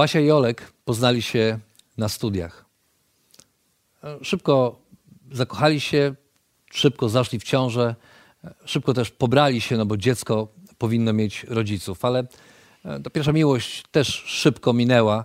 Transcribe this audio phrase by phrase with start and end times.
[0.00, 1.58] Basia i Olek poznali się
[1.98, 2.64] na studiach.
[4.22, 4.80] Szybko
[5.32, 6.14] zakochali się,
[6.72, 7.94] szybko zaszli w ciążę,
[8.64, 12.26] szybko też pobrali się, no bo dziecko powinno mieć rodziców, ale
[12.82, 15.24] ta pierwsza miłość też szybko minęła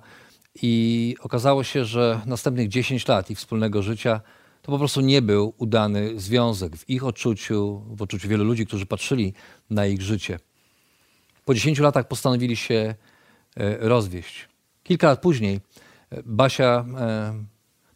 [0.62, 4.22] i okazało się, że następnych 10 lat ich wspólnego życia
[4.62, 8.86] to po prostu nie był udany związek w ich odczuciu, w odczuciu wielu ludzi, którzy
[8.86, 9.34] patrzyli
[9.70, 10.40] na ich życie.
[11.46, 12.96] Po 10 latach postanowili się
[13.80, 14.55] rozwieść.
[14.86, 15.62] Kilka lat później
[16.26, 16.86] Basia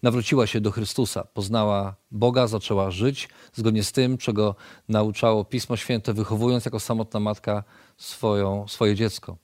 [0.03, 4.55] nawróciła się do Chrystusa, poznała Boga, zaczęła żyć zgodnie z tym, czego
[4.87, 7.63] nauczało Pismo Święte, wychowując jako samotna matka
[7.97, 9.37] swoją, swoje dziecko.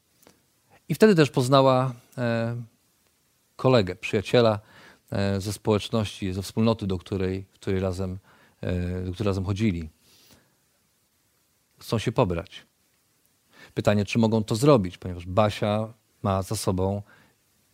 [0.89, 1.93] I wtedy też poznała
[3.55, 4.59] kolegę, przyjaciela
[5.37, 8.17] ze społeczności, ze wspólnoty, do której, w której razem,
[9.05, 9.89] do której razem chodzili.
[11.79, 12.65] Chcą się pobrać.
[13.73, 17.01] Pytanie, czy mogą to zrobić, ponieważ Basia ma za sobą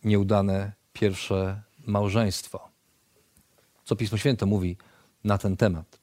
[0.04, 2.68] nieudane pierwsze małżeństwo.
[3.84, 4.76] Co Pismo Święte mówi
[5.24, 5.98] na ten temat?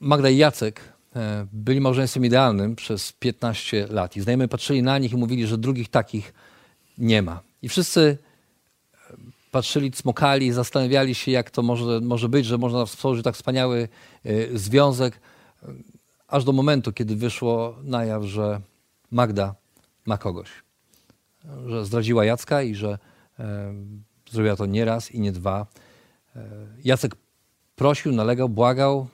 [0.00, 0.92] Magda i Jacek
[1.52, 4.16] byli małżeństwem idealnym przez 15 lat.
[4.16, 6.34] I znajomi patrzyli na nich i mówili, że drugich takich
[6.98, 7.40] nie ma.
[7.62, 8.18] I wszyscy
[9.50, 13.88] patrzyli, smokali, zastanawiali się, jak to może, może być, że można stworzyć tak wspaniały
[14.54, 15.20] związek,
[16.28, 18.60] aż do momentu, kiedy wyszło na jaw, że
[19.10, 19.54] Magda
[20.06, 20.48] ma kogoś.
[21.66, 22.98] Że zdradziła Jacka i że
[23.38, 23.74] e,
[24.30, 25.66] zrobiła to nie raz i nie dwa.
[26.36, 26.42] E,
[26.84, 27.16] Jacek
[27.76, 29.06] prosił, nalegał, błagał.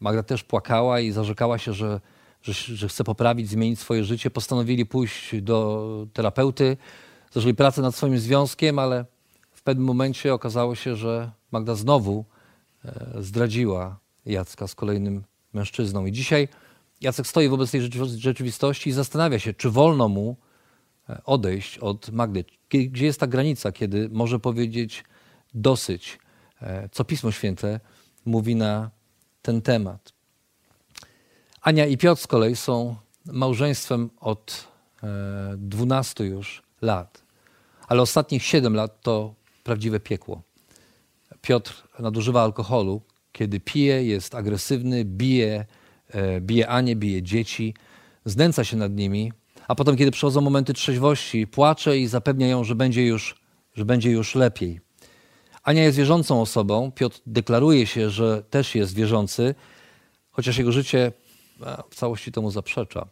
[0.00, 2.00] Magda też płakała i zarzekała się, że,
[2.42, 4.30] że, że chce poprawić, zmienić swoje życie.
[4.30, 6.76] Postanowili pójść do terapeuty,
[7.32, 9.04] zaczęli pracę nad swoim związkiem, ale
[9.50, 12.24] w pewnym momencie okazało się, że Magda znowu
[12.84, 16.06] e, zdradziła Jacka z kolejnym mężczyzną.
[16.06, 16.48] I dzisiaj
[17.00, 17.80] Jacek stoi wobec tej
[18.16, 20.36] rzeczywistości i zastanawia się, czy wolno mu
[21.24, 22.44] odejść od Magdy.
[22.70, 25.04] Gdzie jest ta granica, kiedy może powiedzieć
[25.54, 26.18] dosyć,
[26.92, 27.80] co Pismo Święte
[28.24, 28.90] mówi na
[29.42, 30.12] ten temat.
[31.60, 34.68] Ania i Piotr z kolei są małżeństwem od
[35.56, 37.22] 12 już lat,
[37.88, 40.42] ale ostatnich 7 lat to prawdziwe piekło.
[41.42, 43.02] Piotr nadużywa alkoholu,
[43.32, 45.64] kiedy pije, jest agresywny, bije,
[46.40, 47.74] bije Anię, bije dzieci,
[48.24, 49.32] znęca się nad nimi,
[49.68, 53.40] a potem, kiedy przychodzą momenty trzeźwości, płacze i zapewnia ją, że będzie już,
[53.74, 54.80] że będzie już lepiej.
[55.62, 59.54] Ania jest wierzącą osobą, Piotr deklaruje się, że też jest wierzący,
[60.30, 61.12] chociaż jego życie
[61.90, 63.06] w całości temu zaprzecza.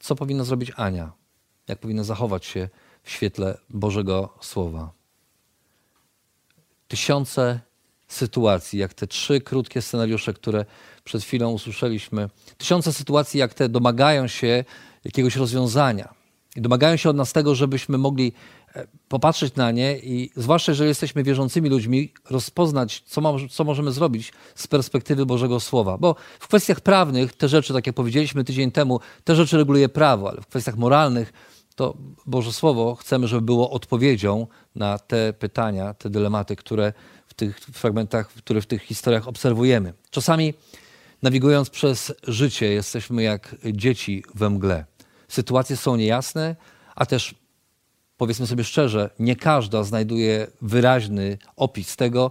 [0.00, 1.12] Co powinna zrobić Ania?
[1.68, 2.68] Jak powinna zachować się
[3.02, 4.92] w świetle Bożego Słowa?
[6.88, 7.60] Tysiące
[8.08, 10.64] sytuacji, jak te trzy krótkie scenariusze, które
[11.04, 12.28] przed chwilą usłyszeliśmy,
[12.58, 14.64] tysiące sytuacji, jak te domagają się
[15.04, 16.14] jakiegoś rozwiązania.
[16.56, 18.32] I domagają się od nas tego, żebyśmy mogli
[19.08, 24.32] popatrzeć na nie i zwłaszcza jeżeli jesteśmy wierzącymi ludźmi, rozpoznać, co, ma, co możemy zrobić
[24.54, 25.98] z perspektywy Bożego Słowa.
[25.98, 30.30] Bo w kwestiach prawnych te rzeczy, tak jak powiedzieliśmy tydzień temu, te rzeczy reguluje prawo,
[30.30, 31.32] ale w kwestiach moralnych
[31.76, 36.92] to Boże Słowo chcemy, żeby było odpowiedzią na te pytania, te dylematy, które
[37.26, 39.92] w tych fragmentach, które w tych historiach obserwujemy.
[40.10, 40.54] Czasami
[41.22, 44.84] nawigując przez życie jesteśmy jak dzieci we mgle.
[45.28, 46.56] Sytuacje są niejasne,
[46.94, 47.34] a też
[48.16, 52.30] powiedzmy sobie szczerze, nie każda znajduje wyraźny opis tego,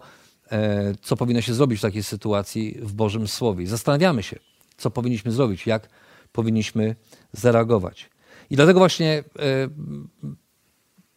[1.02, 3.68] co powinno się zrobić w takiej sytuacji w Bożym Słowie.
[3.68, 4.40] Zastanawiamy się,
[4.78, 5.90] co powinniśmy zrobić, jak
[6.31, 6.96] powinniśmy
[7.34, 8.10] zareagować.
[8.50, 9.24] I dlatego właśnie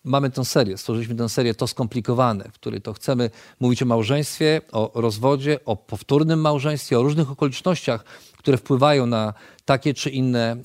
[0.07, 3.31] mamy tę serię, stworzyliśmy tę serię To skomplikowane, w której to chcemy
[3.61, 8.05] mówić o małżeństwie, o rozwodzie, o powtórnym małżeństwie, o różnych okolicznościach,
[8.39, 10.57] które wpływają na takie czy inne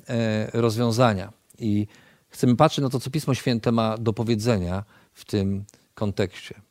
[0.54, 1.34] rozwiązania.
[1.60, 1.88] I
[2.30, 4.84] chcemy patrzeć na to, co Pismo Święte ma do powiedzenia
[5.14, 5.66] w tym
[5.96, 6.62] kontekście.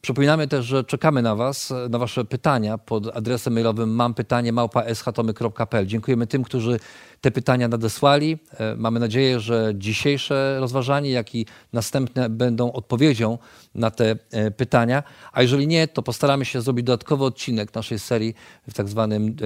[0.00, 5.86] Przypominamy też, że czekamy na Was, na Wasze pytania pod adresem mailowym mam pytanie małpa.schatomy.pl.
[5.86, 6.80] Dziękujemy tym, którzy
[7.20, 8.38] te pytania nadesłali.
[8.58, 13.38] E, mamy nadzieję, że dzisiejsze rozważanie, jak i następne będą odpowiedzią
[13.74, 15.02] na te e, pytania.
[15.32, 18.34] A jeżeli nie, to postaramy się zrobić dodatkowy odcinek naszej serii
[18.68, 19.36] w tak zwanym,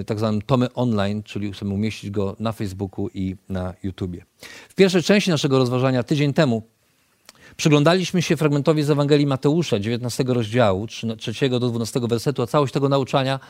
[0.00, 4.24] e, tak zwanym Tomy Online, czyli chcemy umieścić go na Facebooku i na YouTubie.
[4.68, 6.73] W pierwszej części naszego rozważania tydzień temu
[7.56, 12.88] Przyglądaliśmy się fragmentowi z Ewangelii Mateusza, 19 rozdziału, 3 do 12 wersetu, a całość tego
[12.88, 13.40] nauczania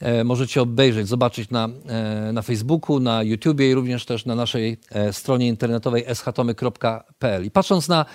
[0.00, 4.76] e, możecie obejrzeć, zobaczyć na, e, na Facebooku, na YouTubie i również też na naszej
[4.90, 7.44] e, stronie internetowej eschatomy.pl.
[7.44, 8.06] I patrząc na,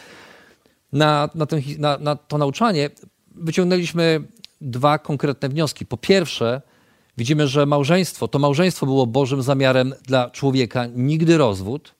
[0.93, 2.89] na, na, ten, na, na to nauczanie,
[3.35, 4.27] wyciągnęliśmy
[4.61, 5.85] dwa konkretne wnioski.
[5.85, 6.61] Po pierwsze,
[7.17, 11.95] widzimy, że małżeństwo, to małżeństwo było Bożym zamiarem dla człowieka, nigdy rozwód.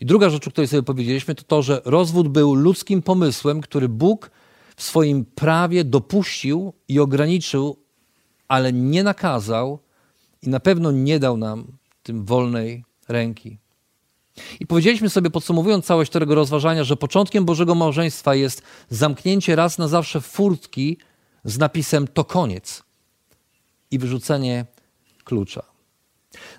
[0.00, 3.88] I druga rzecz, o której sobie powiedzieliśmy, to to, że rozwód był ludzkim pomysłem, który
[3.88, 4.30] Bóg
[4.76, 7.76] w swoim prawie dopuścił i ograniczył,
[8.48, 9.78] ale nie nakazał
[10.42, 11.66] i na pewno nie dał nam
[12.02, 13.58] tym wolnej ręki.
[14.60, 19.88] I powiedzieliśmy sobie, podsumowując całość tego rozważania, że początkiem Bożego małżeństwa jest zamknięcie raz na
[19.88, 20.98] zawsze furtki
[21.44, 22.82] z napisem to koniec
[23.90, 24.66] i wyrzucenie
[25.24, 25.77] klucza.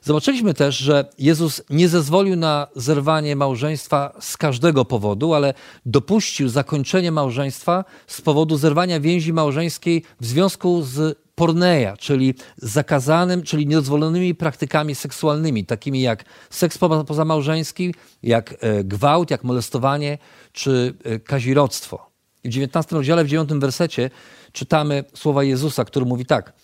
[0.01, 5.53] Zobaczyliśmy też, że Jezus nie zezwolił na zerwanie małżeństwa z każdego powodu, ale
[5.85, 13.67] dopuścił zakończenie małżeństwa z powodu zerwania więzi małżeńskiej w związku z porneia, czyli zakazanym, czyli
[13.67, 16.77] niedozwolonymi praktykami seksualnymi, takimi jak seks
[17.07, 20.17] pozamałżeński, jak e, gwałt, jak molestowanie
[20.51, 22.09] czy e, kazirodztwo.
[22.45, 24.09] W 19 rozdziale, w 9 wersecie
[24.51, 26.53] czytamy słowa Jezusa, który mówi tak–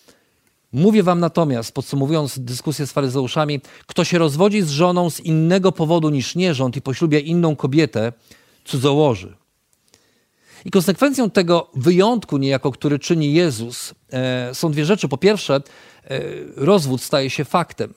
[0.72, 6.10] Mówię wam natomiast, podsumowując dyskusję z faryzeuszami, kto się rozwodzi z żoną z innego powodu
[6.10, 8.12] niż nierząd i poślubia inną kobietę,
[8.64, 9.36] cudzołoży.
[10.64, 15.08] I konsekwencją tego wyjątku niejako, który czyni Jezus, e, są dwie rzeczy.
[15.08, 15.62] Po pierwsze, e,
[16.56, 17.94] rozwód staje się faktem.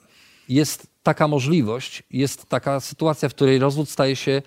[0.48, 4.42] Jest taka możliwość, jest taka sytuacja, w której rozwód staje się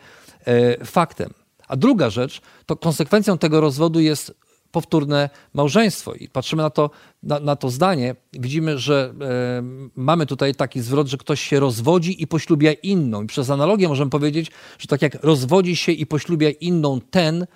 [0.46, 1.34] e, faktem.
[1.68, 4.34] A druga rzecz, to konsekwencją tego rozwodu jest
[4.74, 6.14] powtórne małżeństwo.
[6.14, 6.90] I patrzymy na to,
[7.24, 9.64] na, na to zdanie, widzimy, że e,
[9.96, 13.24] mamy tutaj taki zwrot, że ktoś się rozwodzi i poślubia inną.
[13.24, 17.48] I przez analogię możemy powiedzieć, że tak jak rozwodzi się i poślubia inną ten,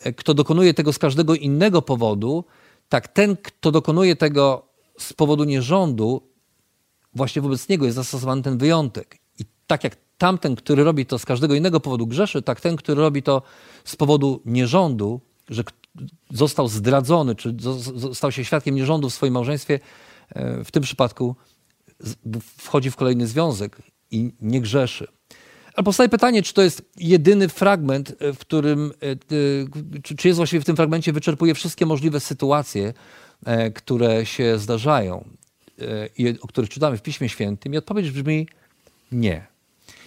[0.00, 2.44] e, kto dokonuje tego z każdego innego powodu,
[2.88, 4.66] tak ten, kto dokonuje tego
[4.98, 6.22] z powodu nierządu,
[7.14, 9.18] właśnie wobec niego jest zastosowany ten wyjątek.
[9.38, 13.00] I tak jak tamten, który robi to z każdego innego powodu grzeszy, tak ten, który
[13.00, 13.42] robi to
[13.84, 15.20] z powodu nierządu,
[15.50, 15.64] że
[16.30, 17.56] został zdradzony, czy
[18.14, 19.80] stał się świadkiem nierządu w swoim małżeństwie,
[20.28, 21.36] e, w tym przypadku
[22.58, 25.06] wchodzi w kolejny związek i nie grzeszy.
[25.74, 30.60] Ale powstaje pytanie, czy to jest jedyny fragment, e, w którym, e, czy jest właściwie
[30.60, 32.94] w tym fragmencie wyczerpuje wszystkie możliwe sytuacje,
[33.74, 35.24] które się zdarzają
[36.18, 37.74] i o których czytamy w Piśmie Świętym.
[37.74, 38.48] I odpowiedź brzmi
[39.12, 39.49] nie.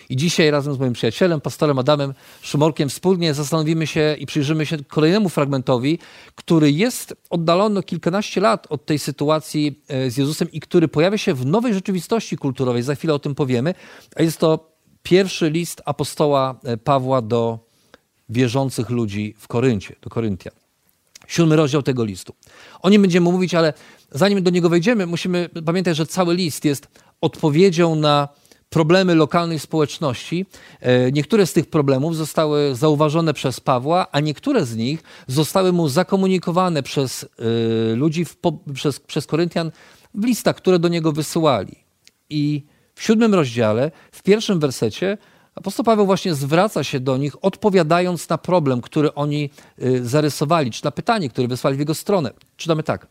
[0.10, 4.78] I dzisiaj razem z moim przyjacielem, pastorem Adamem Szumorkiem wspólnie zastanowimy się i przyjrzymy się
[4.84, 6.00] kolejnemu fragmentowi,
[6.36, 11.34] który jest oddalony kilkanaście lat od tej sytuacji e, z Jezusem i który pojawia się
[11.34, 12.84] w nowej rzeczywistości kulturowej.
[12.84, 13.74] Za chwilę o tym powiemy.
[14.16, 14.74] A jest to
[15.04, 17.60] pierwszy list apostoła e, Pawła do
[18.30, 20.54] wierzących ludzi w Koryncie, do Koryntian.
[21.28, 22.34] Siódmy rozdział tego listu.
[22.82, 23.74] O nim będziemy mówić, ale
[24.12, 26.88] zanim do niego wejdziemy, musimy pamiętać, że cały list jest
[27.22, 28.28] odpowiedzią na
[28.74, 30.46] problemy lokalnej społeczności.
[30.80, 35.90] E, niektóre z tych problemów zostały zauważone przez Pawła, a niektóre z nich zostały mu
[35.90, 38.38] zakomunikowane przez e, ludzi, w,
[38.74, 39.72] przez, przez Koryntian
[40.14, 41.76] w listach, które do niego wysyłali.
[42.30, 42.64] I
[42.96, 45.18] w siódmym rozdziale, w pierwszym wersecie,
[45.56, 50.86] apostoł Paweł właśnie zwraca się do nich, odpowiadając na problem, który oni e, zarysowali, czy
[50.86, 52.32] na pytanie, które wysłali w jego stronę.
[52.58, 53.08] Czytamy tak.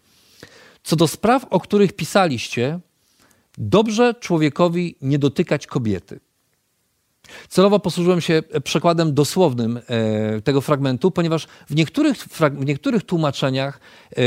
[0.82, 2.80] Co do spraw, o których pisaliście,
[3.64, 6.20] Dobrze człowiekowi nie dotykać kobiety.
[7.48, 14.22] Celowo posłużyłem się przekładem dosłownym e, tego fragmentu, ponieważ w niektórych, w niektórych tłumaczeniach e,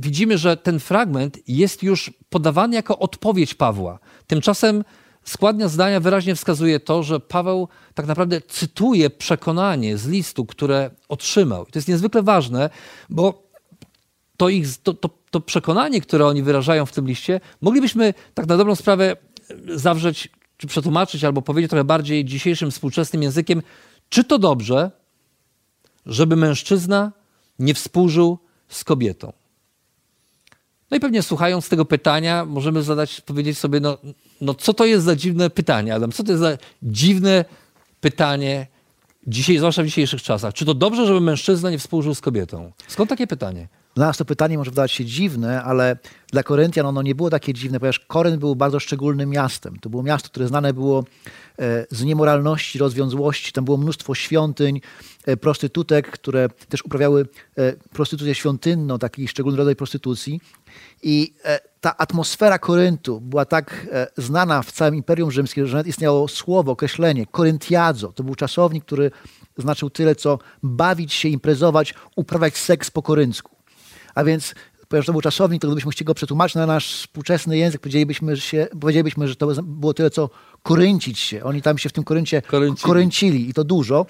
[0.00, 3.98] widzimy, że ten fragment jest już podawany jako odpowiedź Pawła.
[4.26, 4.84] Tymczasem
[5.24, 11.66] składnia zdania wyraźnie wskazuje to, że Paweł tak naprawdę cytuje przekonanie z listu, które otrzymał.
[11.66, 12.70] I to jest niezwykle ważne,
[13.10, 13.47] bo
[14.38, 18.56] to, ich, to, to, to przekonanie, które oni wyrażają w tym liście, moglibyśmy tak na
[18.56, 19.16] dobrą sprawę
[19.74, 23.62] zawrzeć, czy przetłumaczyć, albo powiedzieć trochę bardziej dzisiejszym współczesnym językiem,
[24.08, 24.90] czy to dobrze,
[26.06, 27.12] żeby mężczyzna
[27.58, 29.32] nie współżył z kobietą.
[30.90, 33.98] No i pewnie słuchając tego pytania, możemy zadać, powiedzieć sobie, no,
[34.40, 36.12] no co to jest za dziwne pytanie, Adam?
[36.12, 37.44] Co to jest za dziwne
[38.00, 38.66] pytanie?
[39.26, 40.54] Dzisiaj, zwłaszcza w dzisiejszych czasach.
[40.54, 42.72] Czy to dobrze, żeby mężczyzna nie współżył z kobietą?
[42.88, 43.68] Skąd takie pytanie?
[43.98, 45.96] Dla nas to pytanie może wydawać się dziwne, ale
[46.32, 49.76] dla Koryntian ono nie było takie dziwne, ponieważ Korynt był bardzo szczególnym miastem.
[49.80, 51.04] To było miasto, które znane było
[51.58, 53.52] e, z niemoralności, rozwiązłości.
[53.52, 54.80] Tam było mnóstwo świątyń,
[55.26, 60.40] e, prostytutek, które też uprawiały e, prostytucję świątynną, taki szczególny rodzaj prostytucji.
[61.02, 61.34] I
[61.80, 63.86] ta atmosfera Koryntu była tak
[64.16, 68.12] znana w całym Imperium Rzymskim, że nawet istniało słowo, określenie, koryntiadzo.
[68.12, 69.10] To był czasownik, który
[69.56, 73.57] znaczył tyle, co bawić się, imprezować, uprawiać seks po koryncku.
[74.18, 74.54] A więc
[74.88, 78.66] ponieważ to był czasownik, to gdybyśmy chcieli go przetłumaczyć na nasz współczesny język, powiedzielibyśmy, się,
[78.80, 80.30] powiedzielibyśmy, że to było tyle, co
[80.62, 81.44] koręcić się.
[81.44, 84.06] Oni tam się w tym koryncie koręcili, koręcili i to dużo.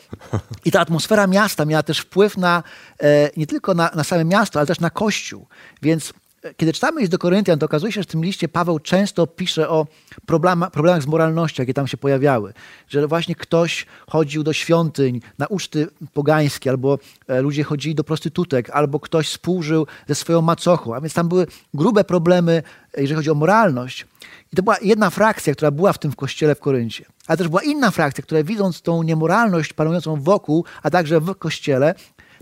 [0.64, 2.62] I ta atmosfera miasta miała też wpływ na,
[3.02, 5.46] e, nie tylko na, na same miasto, ale też na Kościół.
[5.82, 6.12] Więc
[6.56, 9.68] kiedy czytamy list do Koryntian, to okazuje się, że w tym liście Paweł często pisze
[9.68, 9.86] o
[10.26, 12.52] problemach, problemach z moralnością, jakie tam się pojawiały.
[12.88, 18.70] Że właśnie ktoś chodził do świątyń, na uczty pogańskie, albo e, ludzie chodzili do prostytutek,
[18.70, 20.94] albo ktoś współżył ze swoją macochą.
[20.94, 22.62] A więc tam były grube problemy,
[22.96, 24.06] jeżeli chodzi o moralność.
[24.52, 27.04] I to była jedna frakcja, która była w tym kościele w Koryncie.
[27.26, 31.94] Ale też była inna frakcja, która widząc tą niemoralność panującą wokół, a także w kościele,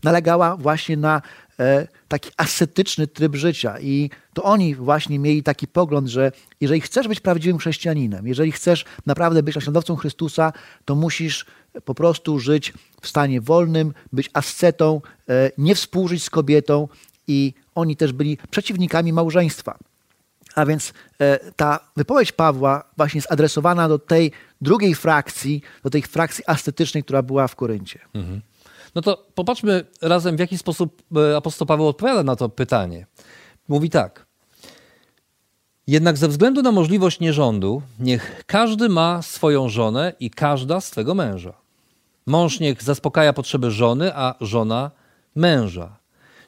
[0.03, 1.23] nalegała właśnie na e,
[2.09, 3.81] taki ascetyczny tryb życia.
[3.81, 8.85] I to oni właśnie mieli taki pogląd, że jeżeli chcesz być prawdziwym chrześcijaninem, jeżeli chcesz
[9.07, 10.53] naprawdę być naśladowcą Chrystusa,
[10.85, 11.47] to musisz
[11.85, 12.73] po prostu żyć
[13.03, 16.89] w stanie wolnym, być ascetą, e, nie współżyć z kobietą.
[17.29, 19.79] I oni też byli przeciwnikami małżeństwa.
[20.55, 26.03] A więc e, ta wypowiedź Pawła właśnie jest adresowana do tej drugiej frakcji, do tej
[26.03, 27.99] frakcji ascetycznej, która była w Koryncie.
[28.15, 28.41] Mhm.
[28.97, 33.07] No to popatrzmy razem, w jaki sposób e, apostoł Paweł odpowiada na to pytanie.
[33.69, 34.26] Mówi tak.
[35.87, 41.53] Jednak ze względu na możliwość nierządu, niech każdy ma swoją żonę i każda swego męża.
[42.26, 44.91] Mąż niech zaspokaja potrzeby żony, a żona
[45.35, 45.97] męża.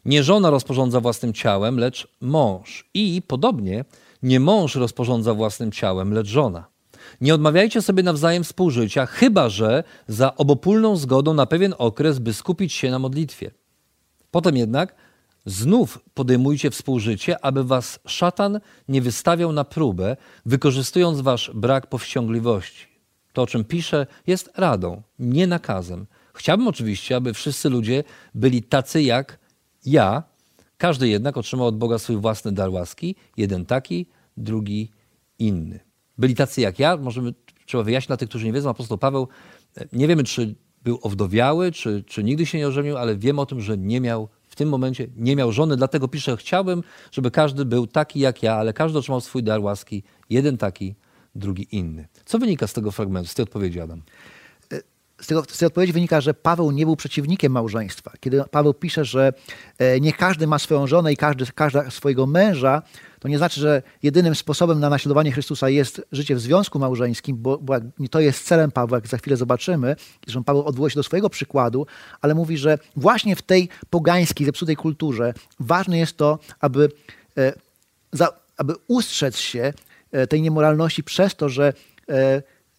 [0.04, 2.90] Nie żona rozporządza własnym ciałem, lecz mąż.
[2.94, 3.84] I podobnie
[4.22, 6.64] nie mąż rozporządza własnym ciałem, lecz żona.
[7.20, 12.72] Nie odmawiajcie sobie nawzajem współżycia, chyba że za obopólną zgodą na pewien okres, by skupić
[12.72, 13.50] się na modlitwie.
[14.30, 14.94] Potem jednak
[15.46, 22.86] znów podejmujcie współżycie, aby was szatan nie wystawiał na próbę, wykorzystując wasz brak powściągliwości.
[23.32, 26.06] To, o czym piszę, jest radą, nie nakazem.
[26.34, 29.38] Chciałbym oczywiście, aby wszyscy ludzie byli tacy jak
[29.84, 30.22] ja.
[30.76, 34.90] Każdy jednak otrzymał od Boga swój własny dar łaski, jeden taki, drugi
[35.38, 35.87] inny
[36.18, 36.96] byli tacy jak ja.
[36.96, 37.34] Możemy,
[37.66, 39.28] trzeba wyjaśnić dla tych, którzy nie wiedzą, apostoł Paweł,
[39.76, 43.46] e, nie wiemy, czy był owdowiały, czy, czy nigdy się nie ożenił, ale wiemy o
[43.46, 46.82] tym, że nie miał w tym momencie nie miał żony, dlatego pisze, chciałbym,
[47.12, 50.94] żeby każdy był taki jak ja, ale każdy otrzymał swój dar łaski, jeden taki,
[51.34, 52.08] drugi inny.
[52.24, 54.02] Co wynika z tego fragmentu, z tej odpowiedzi, Adam?
[55.20, 58.12] z, tego, z tej odpowiedzi wynika, że Paweł nie był przeciwnikiem małżeństwa.
[58.20, 59.32] Kiedy Paweł pisze, że
[59.78, 62.82] e, nie każdy ma swoją żonę i każdy, każda swojego męża,
[63.20, 67.58] to nie znaczy, że jedynym sposobem na naśladowanie Chrystusa jest życie w związku małżeńskim, bo,
[67.58, 67.74] bo
[68.10, 69.96] to jest celem Pawła, jak za chwilę zobaczymy,
[70.26, 71.86] że Paweł odwołuje się do swojego przykładu,
[72.20, 76.88] ale mówi, że właśnie w tej pogańskiej, zepsutej kulturze ważne jest to, aby,
[77.38, 77.52] e,
[78.12, 79.72] za, aby ustrzec się
[80.12, 81.72] e, tej niemoralności przez to, że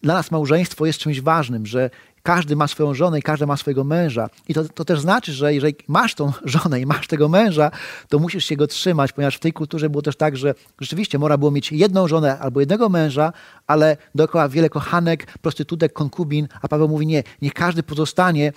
[0.02, 1.90] dla nas małżeństwo jest czymś ważnym, że
[2.22, 4.30] każdy ma swoją żonę i każdy ma swojego męża.
[4.48, 7.70] I to, to też znaczy, że jeżeli masz tą żonę i masz tego męża,
[8.08, 11.38] to musisz się go trzymać, ponieważ w tej kulturze było też tak, że rzeczywiście można
[11.38, 13.32] było mieć jedną żonę albo jednego męża,
[13.66, 18.52] ale dookoła wiele kochanek, prostytutek, konkubin, a Paweł mówi nie, niech każdy pozostanie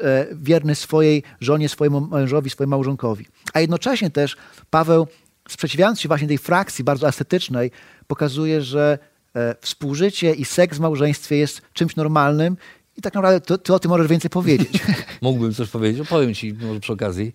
[0.00, 3.26] e, wierny swojej żonie, swojemu mężowi, swojemu małżonkowi.
[3.54, 4.36] A jednocześnie też
[4.70, 5.06] Paweł,
[5.48, 7.70] sprzeciwiając się właśnie tej frakcji bardzo estetycznej,
[8.06, 8.98] pokazuje, że
[9.34, 12.56] e, współżycie i seks w małżeństwie jest czymś normalnym
[12.98, 14.82] i tak naprawdę ty, ty o tym możesz więcej powiedzieć.
[15.22, 17.32] Mógłbym coś powiedzieć, powiem ci może przy okazji.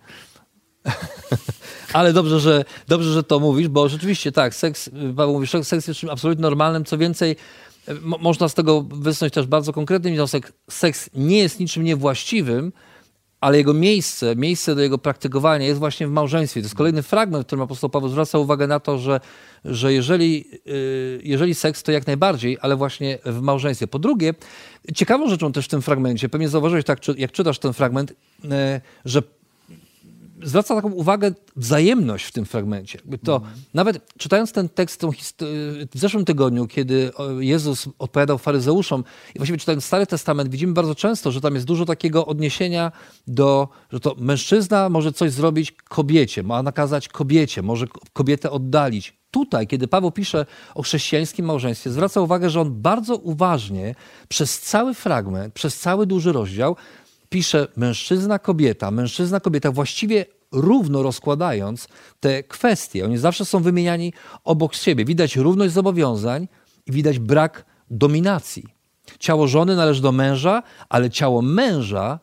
[1.93, 6.00] Ale dobrze że, dobrze, że to mówisz, bo rzeczywiście tak, seks, Paweł mówisz, seks jest
[6.00, 6.86] czymś absolutnie normalnym.
[6.86, 7.36] Co więcej,
[8.01, 10.53] można z tego wysnuć też bardzo konkretny wniosek.
[10.70, 12.72] Seks nie jest niczym niewłaściwym,
[13.44, 16.62] ale jego miejsce, miejsce do jego praktykowania jest właśnie w małżeństwie.
[16.62, 19.20] To jest kolejny fragment, w którym apostoł Paweł zwraca uwagę na to, że,
[19.66, 23.88] że jeżeli, y, jeżeli seks, to jak najbardziej, ale właśnie w małżeństwie.
[23.88, 24.34] Po drugie,
[24.96, 28.16] ciekawą rzeczą też w tym fragmencie, pewnie zauważyłeś tak, jak czytasz ten fragment, y,
[29.06, 29.22] że
[30.44, 33.00] zwraca taką uwagę wzajemność w tym fragmencie.
[33.24, 33.50] To mm.
[33.74, 35.12] nawet czytając ten tekst tą
[35.92, 39.04] w zeszłym tygodniu, kiedy Jezus odpowiadał faryzeuszom
[39.36, 42.92] i właściwie czytając Stary Testament, widzimy bardzo często, że tam jest dużo takiego odniesienia
[43.28, 49.24] do, że to mężczyzna może coś zrobić kobiecie, ma nakazać kobiecie, może kobietę oddalić.
[49.32, 50.46] Tutaj, kiedy Paweł pisze
[50.76, 53.96] o chrześcijańskim małżeństwie, zwraca uwagę, że on bardzo uważnie
[54.28, 56.76] przez cały fragment, przez cały duży rozdział
[57.34, 61.88] pisze mężczyzna, kobieta, mężczyzna, kobieta, właściwie równo rozkładając
[62.20, 63.06] te kwestie.
[63.06, 64.13] Oni zawsze są wymieniani
[64.44, 65.06] obok siebie.
[65.06, 66.48] Widać równość zobowiązań
[66.86, 68.63] i widać brak dominacji.
[69.20, 72.20] Ciało żony należy do męża, ale ciało męża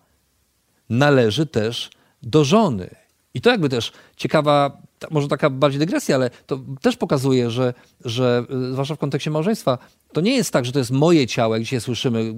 [0.90, 1.90] należy też
[2.22, 2.90] do żony.
[3.34, 8.44] I to jakby też ciekawa, może taka bardziej dygresja, ale to też pokazuje, że, że
[8.68, 9.78] y, zwłaszcza w kontekście małżeństwa,
[10.12, 12.34] to nie jest tak, że to jest moje ciało, jak dzisiaj słyszymy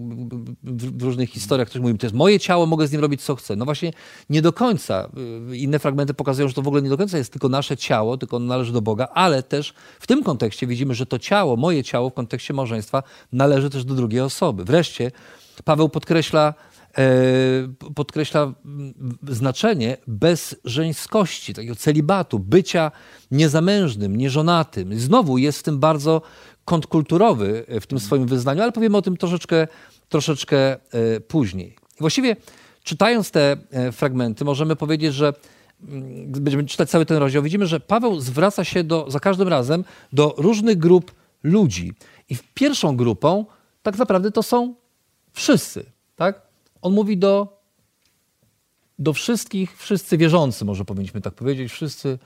[0.62, 3.56] w różnych historiach, ktoś mówi, to jest moje ciało, mogę z nim robić co chcę.
[3.56, 3.92] No właśnie
[4.30, 5.08] nie do końca.
[5.52, 8.18] Y, inne fragmenty pokazują, że to w ogóle nie do końca jest tylko nasze ciało,
[8.18, 11.84] tylko ono należy do Boga, ale też w tym kontekście widzimy, że to ciało, moje
[11.84, 13.02] ciało w kontekście małżeństwa
[13.32, 14.64] należy też do drugiej osoby.
[14.64, 15.10] Wreszcie
[15.64, 16.54] Paweł podkreśla
[17.94, 18.54] podkreśla
[19.28, 22.90] znaczenie bezżeńskości, takiego celibatu, bycia
[23.30, 24.98] niezamężnym, nieżonatym.
[24.98, 26.22] Znowu jest w tym bardzo
[26.64, 29.68] kontrkulturowy w tym swoim wyznaniu, ale powiemy o tym troszeczkę,
[30.08, 30.78] troszeczkę e,
[31.28, 31.76] później.
[32.00, 32.36] Właściwie
[32.82, 35.32] czytając te e, fragmenty możemy powiedzieć, że
[36.26, 40.34] będziemy czytać cały ten rozdział, widzimy, że Paweł zwraca się do, za każdym razem do
[40.38, 41.92] różnych grup ludzi.
[42.28, 43.46] I pierwszą grupą
[43.82, 44.74] tak naprawdę to są
[45.32, 45.84] wszyscy.
[46.16, 46.51] Tak?
[46.82, 47.60] On mówi do,
[48.98, 52.18] do wszystkich, wszyscy wierzący, może powinniśmy tak powiedzieć, wszyscy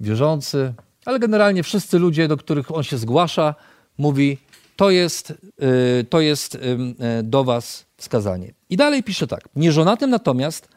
[0.00, 0.74] wierzący,
[1.04, 3.54] ale generalnie wszyscy ludzie, do których on się zgłasza,
[3.98, 4.38] mówi,
[4.76, 8.54] to jest, y, to jest y, y, do was wskazanie.
[8.70, 9.48] I dalej pisze tak.
[9.56, 10.68] Nieżonatym natomiast,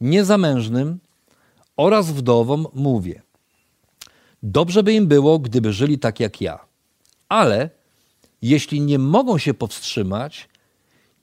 [0.00, 0.98] niezamężnym
[1.76, 3.22] oraz wdowom mówię.
[4.42, 6.58] Dobrze by im było, gdyby żyli tak jak ja.
[7.28, 7.70] Ale
[8.42, 10.48] jeśli nie mogą się powstrzymać,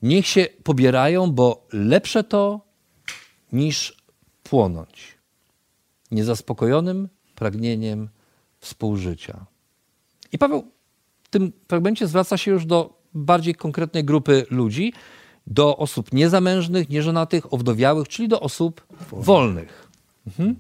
[0.04, 2.62] Niech się pobierają, bo lepsze to
[3.52, 3.98] niż
[4.44, 5.18] płonąć
[6.12, 8.10] niezaspokojonym pragnieniem
[8.60, 9.46] współżycia.
[10.32, 10.72] I Paweł
[11.24, 14.94] w tym fragmencie zwraca się już do bardziej konkretnej grupy ludzi,
[15.48, 19.88] do osób niezamężnych, nieżonatych, owdowiałych, czyli do osób wolnych.
[20.28, 20.56] Mhm.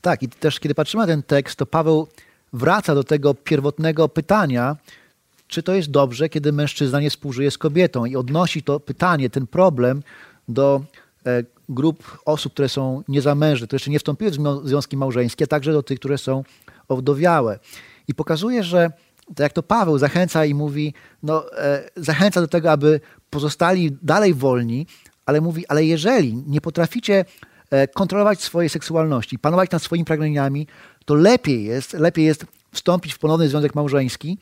[0.00, 2.08] Tak, i też kiedy patrzymy na ten tekst, to Paweł
[2.52, 4.76] wraca do tego pierwotnego pytania,
[5.52, 9.46] czy to jest dobrze, kiedy mężczyzna nie współżyje z kobietą i odnosi to pytanie, ten
[9.46, 10.02] problem
[10.48, 10.82] do
[11.26, 15.72] e, grup osób, które są niezamężne, które jeszcze nie wstąpiły w związki małżeńskie, a także
[15.72, 16.44] do tych, które są
[16.88, 17.58] owdowiałe.
[18.08, 18.90] I pokazuje, że
[19.26, 24.34] tak jak to Paweł zachęca i mówi, no, e, zachęca do tego, aby pozostali dalej
[24.34, 24.86] wolni,
[25.26, 27.24] ale mówi, ale jeżeli nie potraficie
[27.70, 30.66] e, kontrolować swojej seksualności, panować nad swoimi pragnieniami,
[31.04, 34.38] to lepiej jest, lepiej jest wstąpić w ponowny związek małżeński,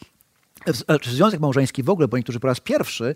[1.01, 3.15] czy związek małżeński w ogóle, bo niektórzy po raz pierwszy,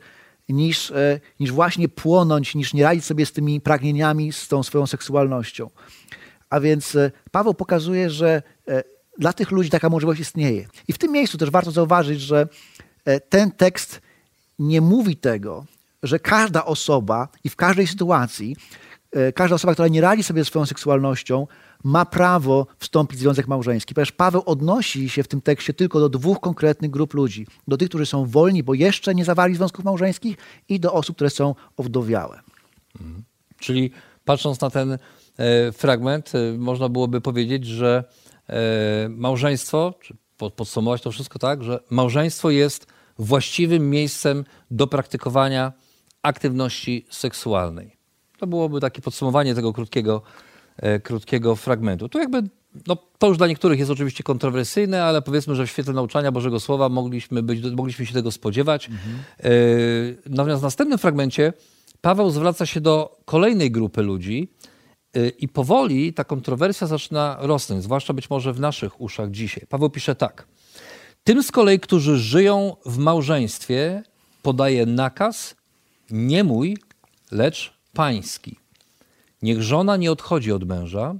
[0.49, 4.87] niż, e, niż właśnie płonąć, niż nie radzić sobie z tymi pragnieniami, z tą swoją
[4.87, 5.71] seksualnością.
[6.51, 8.83] A więc e, Paweł pokazuje, że e,
[9.19, 10.67] dla tych ludzi taka możliwość istnieje.
[10.89, 12.49] I w tym miejscu też warto zauważyć, że
[13.29, 14.01] ten tekst
[14.59, 15.65] nie mówi tego,
[16.03, 18.57] że każda osoba i w każdej sytuacji,
[19.35, 21.47] każda osoba, która nie radzi sobie ze swoją seksualnością,
[21.85, 23.95] ma prawo wstąpić w związek małżeński.
[23.95, 27.47] Ponieważ Paweł odnosi się w tym tekście tylko do dwóch konkretnych grup ludzi.
[27.69, 30.37] Do tych, którzy są wolni, bo jeszcze nie zawarli związków małżeńskich
[30.69, 32.41] i do osób, które są owdowiałe.
[33.01, 33.25] Mhm.
[33.59, 33.91] Czyli
[34.25, 34.99] patrząc na ten e,
[35.73, 38.05] fragment, e, można byłoby powiedzieć, że
[38.49, 40.15] e, małżeństwo, czy
[40.57, 42.87] podsumować to wszystko tak, że małżeństwo jest
[43.19, 45.73] właściwym miejscem do praktykowania
[46.23, 47.97] aktywności seksualnej.
[48.39, 50.23] To byłoby takie podsumowanie tego krótkiego
[51.03, 52.09] krótkiego fragmentu.
[52.09, 52.43] Tu jakby,
[52.87, 56.61] no, to już dla niektórych jest oczywiście kontrowersyjne, ale powiedzmy, że w świetle nauczania Bożego
[56.61, 58.89] Słowa mogliśmy, być, mogliśmy się tego spodziewać.
[58.89, 59.17] Mhm.
[60.27, 61.53] Natomiast w następnym fragmencie
[62.05, 64.49] Paweł zwraca się do kolejnej grupy ludzi
[65.15, 69.67] e, i powoli ta kontrowersja zaczyna rosnąć, zwłaszcza być może w naszych uszach dzisiaj.
[69.69, 70.47] Paweł pisze tak.
[71.25, 74.03] Tym z kolei, którzy żyją w małżeństwie,
[74.43, 75.57] podaje nakaz
[76.11, 76.77] nie mój,
[77.31, 78.57] lecz pański.
[79.45, 81.15] Niech żona nie odchodzi od męża,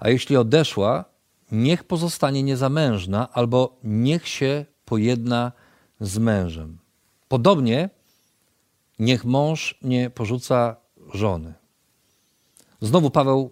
[0.00, 1.04] a jeśli odeszła,
[1.52, 5.52] niech pozostanie niezamężna albo niech się pojedna
[6.00, 6.78] z mężem.
[7.28, 7.90] Podobnie
[8.98, 10.76] niech mąż nie porzuca
[11.14, 11.54] żony.
[12.80, 13.50] Znowu Paweł,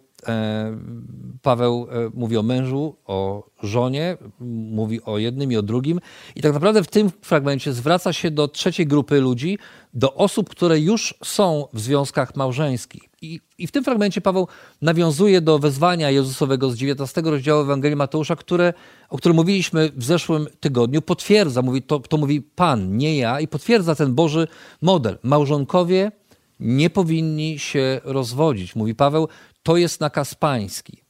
[1.43, 6.01] Paweł e, mówi o mężu, o żonie, mówi o jednym i o drugim.
[6.37, 9.59] I tak naprawdę w tym fragmencie zwraca się do trzeciej grupy ludzi,
[9.95, 13.03] do osób, które już są w związkach małżeńskich.
[13.23, 14.49] I, I, w tym fragmencie Paweł
[14.83, 18.75] nawiązuje do wezwania Jezusowego z 19 rozdziału Ewangelii Mateusza, które,
[19.09, 21.03] o którym mówiliśmy w zeszłym tygodniu.
[21.03, 24.49] Potwierdza, mówi, to, to mówi Pan, nie ja, i potwierdza ten Boży
[24.83, 25.19] model.
[25.23, 26.13] Małżonkowie
[26.61, 28.77] nie powinni się rozwodzić.
[28.77, 29.29] Mówi Paweł,
[29.69, 31.03] to jest nakaz pański.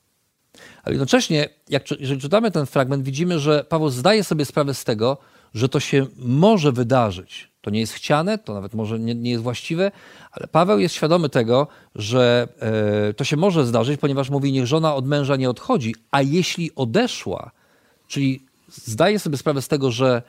[0.83, 5.19] Ale jednocześnie, jak, jeżeli czytamy ten fragment, widzimy, że Paweł zdaje sobie sprawę z tego,
[5.55, 7.51] że to się może wydarzyć.
[7.61, 9.91] to nie jest chciane, to nawet może nie, nie jest właściwe,
[10.33, 12.49] ale Paweł jest świadomy tego, że
[13.11, 16.75] e, to się może zdarzyć, ponieważ mówi, niech żona od męża nie odchodzi, a jeśli
[16.75, 17.51] odeszła,
[18.09, 20.23] czyli zdaje sobie sprawę z tego, że,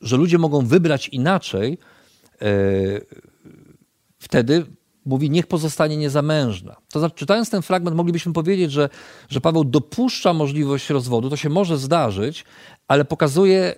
[0.00, 1.78] że ludzie mogą wybrać inaczej,
[2.42, 2.46] e,
[4.18, 4.66] wtedy
[5.08, 6.76] mówi, niech pozostanie niezamężna.
[6.92, 8.88] To znaczy, czytając ten fragment, moglibyśmy powiedzieć, że,
[9.28, 12.44] że Paweł dopuszcza możliwość rozwodu, to się może zdarzyć,
[12.88, 13.74] ale pokazuje,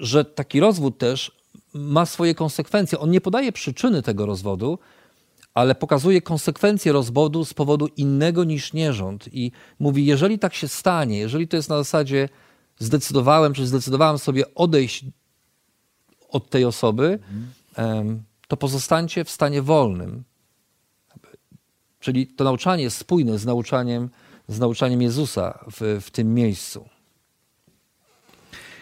[0.00, 1.32] że taki rozwód też
[1.74, 2.98] ma swoje konsekwencje.
[2.98, 4.78] On nie podaje przyczyny tego rozwodu,
[5.54, 9.28] ale pokazuje konsekwencje rozwodu z powodu innego niż nierząd.
[9.32, 12.28] I mówi, jeżeli tak się stanie, jeżeli to jest na zasadzie
[12.78, 15.04] zdecydowałem, czy zdecydowałem sobie odejść
[16.28, 17.18] od tej osoby,
[17.76, 18.22] mhm.
[18.50, 20.24] To pozostańcie w stanie wolnym.
[22.00, 24.10] Czyli to nauczanie jest spójne z nauczaniem,
[24.48, 26.88] z nauczaniem Jezusa w, w tym miejscu.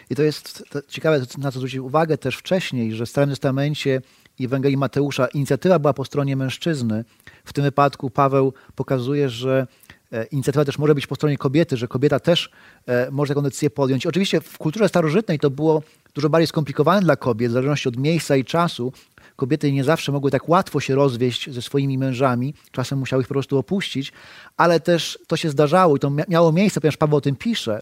[0.09, 4.01] I to jest ciekawe, na co zwrócić uwagę też wcześniej, że w Starym Testamencie
[4.39, 7.05] i Ewangelii Mateusza inicjatywa była po stronie mężczyzny.
[7.45, 9.67] W tym wypadku Paweł pokazuje, że
[10.11, 12.51] e, inicjatywa też może być po stronie kobiety, że kobieta też
[12.87, 14.05] e, może taką decyzję podjąć.
[14.05, 18.35] Oczywiście w kulturze starożytnej to było dużo bardziej skomplikowane dla kobiet, w zależności od miejsca
[18.35, 18.93] i czasu.
[19.39, 23.33] Kobiety nie zawsze mogły tak łatwo się rozwieść ze swoimi mężami, czasem musiały ich po
[23.33, 24.11] prostu opuścić,
[24.57, 27.81] ale też to się zdarzało i to miało miejsce, ponieważ Paweł o tym pisze.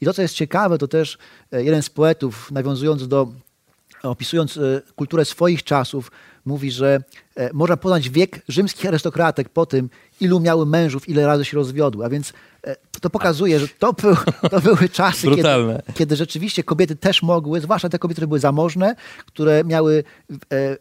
[0.00, 1.18] I to, co jest ciekawe, to też
[1.52, 3.28] e, jeden z poetów, nawiązując do,
[4.02, 6.10] opisując e, kulturę swoich czasów,
[6.44, 7.02] mówi, że
[7.36, 12.04] e, można poznać wiek rzymskich arystokratek po tym, ilu miały mężów, ile razy się rozwiodły.
[12.04, 12.32] A więc
[13.00, 14.16] to pokazuje, że to, był,
[14.50, 15.42] to były czasy, kiedy,
[15.94, 20.04] kiedy, rzeczywiście kobiety też mogły, zwłaszcza te kobiety, które były zamożne, które miały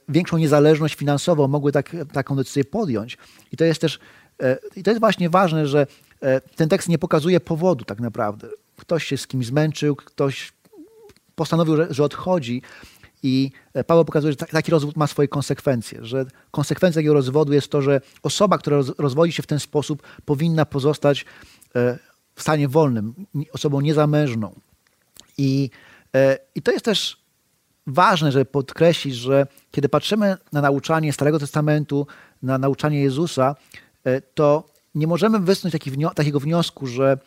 [0.10, 3.18] większą niezależność finansową, mogły tak, taką decyzję podjąć.
[3.52, 4.00] I to jest też,
[4.76, 5.88] i to jest właśnie ważne, że
[6.56, 8.48] ten tekst nie pokazuje powodu tak naprawdę
[8.78, 10.54] ktoś się z kimś zmęczył, ktoś
[11.36, 12.62] postanowił, że odchodzi.
[13.26, 17.68] I e, Paweł pokazuje, że taki rozwód ma swoje konsekwencje, że konsekwencją takiego rozwodu jest
[17.68, 21.26] to, że osoba, która rozwodzi się w ten sposób, powinna pozostać
[21.76, 22.00] e,
[22.36, 23.14] w stanie wolnym,
[23.54, 24.56] osobą niezamężną.
[25.38, 25.70] I,
[26.16, 27.18] e, i to jest też
[27.88, 32.08] ważne, żeby podkreślić, że kiedy patrzymy na nauczanie Starego Testamentu,
[32.42, 33.56] na nauczanie Jezusa,
[34.34, 34.64] to
[34.96, 35.74] nie możemy wysnuć
[36.16, 37.18] takiego wniosku, że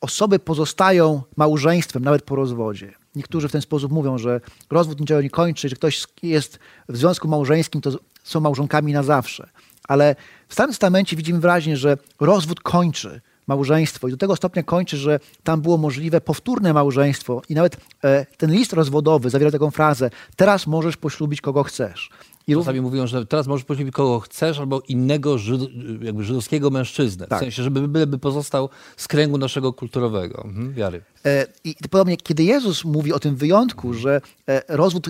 [0.00, 3.03] osoby pozostają małżeństwem nawet po rozwodzie.
[3.16, 7.28] Niektórzy w ten sposób mówią, że rozwód niczego nie kończy, że ktoś jest w związku
[7.28, 7.90] małżeńskim, to
[8.22, 9.48] są małżonkami na zawsze.
[9.88, 10.16] Ale
[10.48, 15.20] w Starym Testamencie widzimy wyraźnie, że rozwód kończy małżeństwo i do tego stopnia kończy, że
[15.42, 20.66] tam było możliwe powtórne małżeństwo i nawet e, ten list rozwodowy zawiera taką frazę teraz
[20.66, 22.10] możesz poślubić kogo chcesz.
[22.46, 25.60] I Czasami mówią, że teraz możesz poślubić kogo chcesz, albo innego żyd,
[26.02, 27.26] jakby żydowskiego mężczyznę.
[27.26, 27.38] Tak.
[27.38, 31.02] W sensie, żeby byleby pozostał z kręgu naszego kulturowego, mhm, wiary.
[31.24, 35.08] E, I podobnie, kiedy Jezus mówi o tym wyjątku, że e, rozwód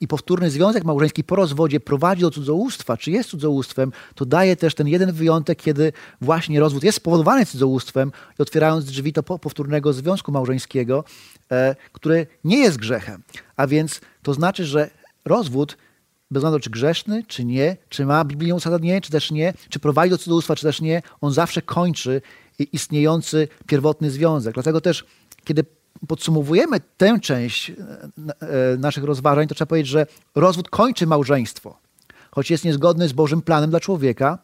[0.00, 4.74] i powtórny związek małżeński po rozwodzie prowadzi do cudzołóstwa, czy jest cudzołóstwem, to daje też
[4.74, 10.32] ten jeden wyjątek, kiedy właśnie rozwód jest spowodowany cudzołóstwem i otwierając drzwi do powtórnego związku
[10.32, 11.04] małżeńskiego,
[11.52, 13.22] e, który nie jest grzechem.
[13.56, 14.90] A więc to znaczy, że
[15.24, 15.76] rozwód
[16.30, 20.10] bez względu czy grzeszny, czy nie, czy ma biblijne uzasadnienie, czy też nie, czy prowadzi
[20.10, 22.22] do cudzołóstwa, czy też nie, on zawsze kończy
[22.72, 24.54] istniejący pierwotny związek.
[24.54, 25.04] Dlatego też,
[25.44, 25.64] kiedy
[26.08, 27.74] podsumowujemy tę część e,
[28.74, 31.78] e, naszych rozważań, to trzeba powiedzieć, że rozwód kończy małżeństwo,
[32.30, 34.38] choć jest niezgodny z Bożym planem dla człowieka,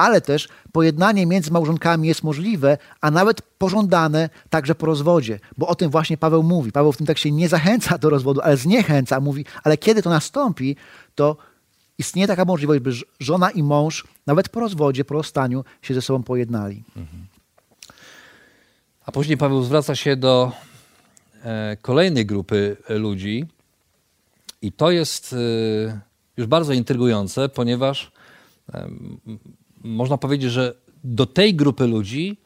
[0.00, 5.74] ale też pojednanie między małżonkami jest możliwe, a nawet pożądane także po rozwodzie, bo o
[5.74, 6.72] tym właśnie Paweł mówi.
[6.72, 10.76] Paweł w tym tekście nie zachęca do rozwodu, ale zniechęca, mówi, ale kiedy to nastąpi,
[11.14, 11.36] to
[11.98, 16.22] istnieje taka możliwość, by żona i mąż nawet po rozwodzie, po rozstaniu się ze sobą
[16.22, 16.84] pojednali.
[19.06, 20.52] A później Paweł zwraca się do
[21.44, 23.46] e, kolejnej grupy ludzi
[24.62, 25.36] i to jest e,
[26.36, 28.12] już bardzo intrygujące, ponieważ
[29.80, 32.36] można powiedzieć, że do tej grupy ludzi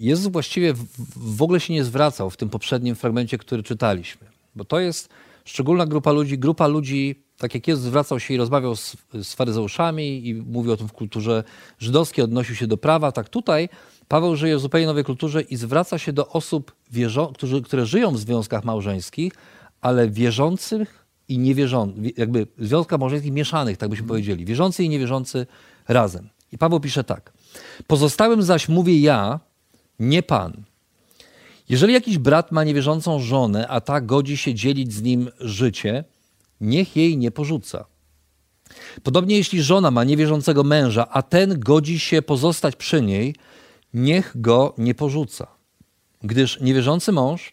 [0.00, 0.74] Jezus właściwie
[1.16, 4.26] w ogóle się nie zwracał w tym poprzednim fragmencie, który czytaliśmy.
[4.54, 5.08] Bo to jest
[5.44, 10.28] szczególna grupa ludzi, grupa ludzi, tak jak Jezus zwracał się i rozmawiał z, z faryzeuszami
[10.28, 11.44] i mówił o tym w kulturze
[11.78, 13.68] żydowskiej, odnosił się do prawa, tak tutaj
[14.08, 18.12] Paweł żyje w zupełnie nowej kulturze i zwraca się do osób, wierzą, którzy, które żyją
[18.12, 19.32] w związkach małżeńskich,
[19.80, 24.44] ale wierzących i niewierzących, jakby w związkach małżeńskich mieszanych, tak byśmy powiedzieli.
[24.44, 25.46] Wierzący i niewierzący
[25.88, 26.28] razem.
[26.52, 27.32] I Paweł pisze tak.
[27.86, 29.40] Pozostałym zaś mówię ja,
[29.98, 30.62] nie Pan.
[31.68, 36.04] Jeżeli jakiś brat ma niewierzącą żonę, a ta godzi się dzielić z nim życie,
[36.60, 37.84] niech jej nie porzuca.
[39.02, 43.34] Podobnie jeśli żona ma niewierzącego męża, a ten godzi się pozostać przy niej,
[43.94, 45.46] niech go nie porzuca.
[46.22, 47.52] Gdyż niewierzący mąż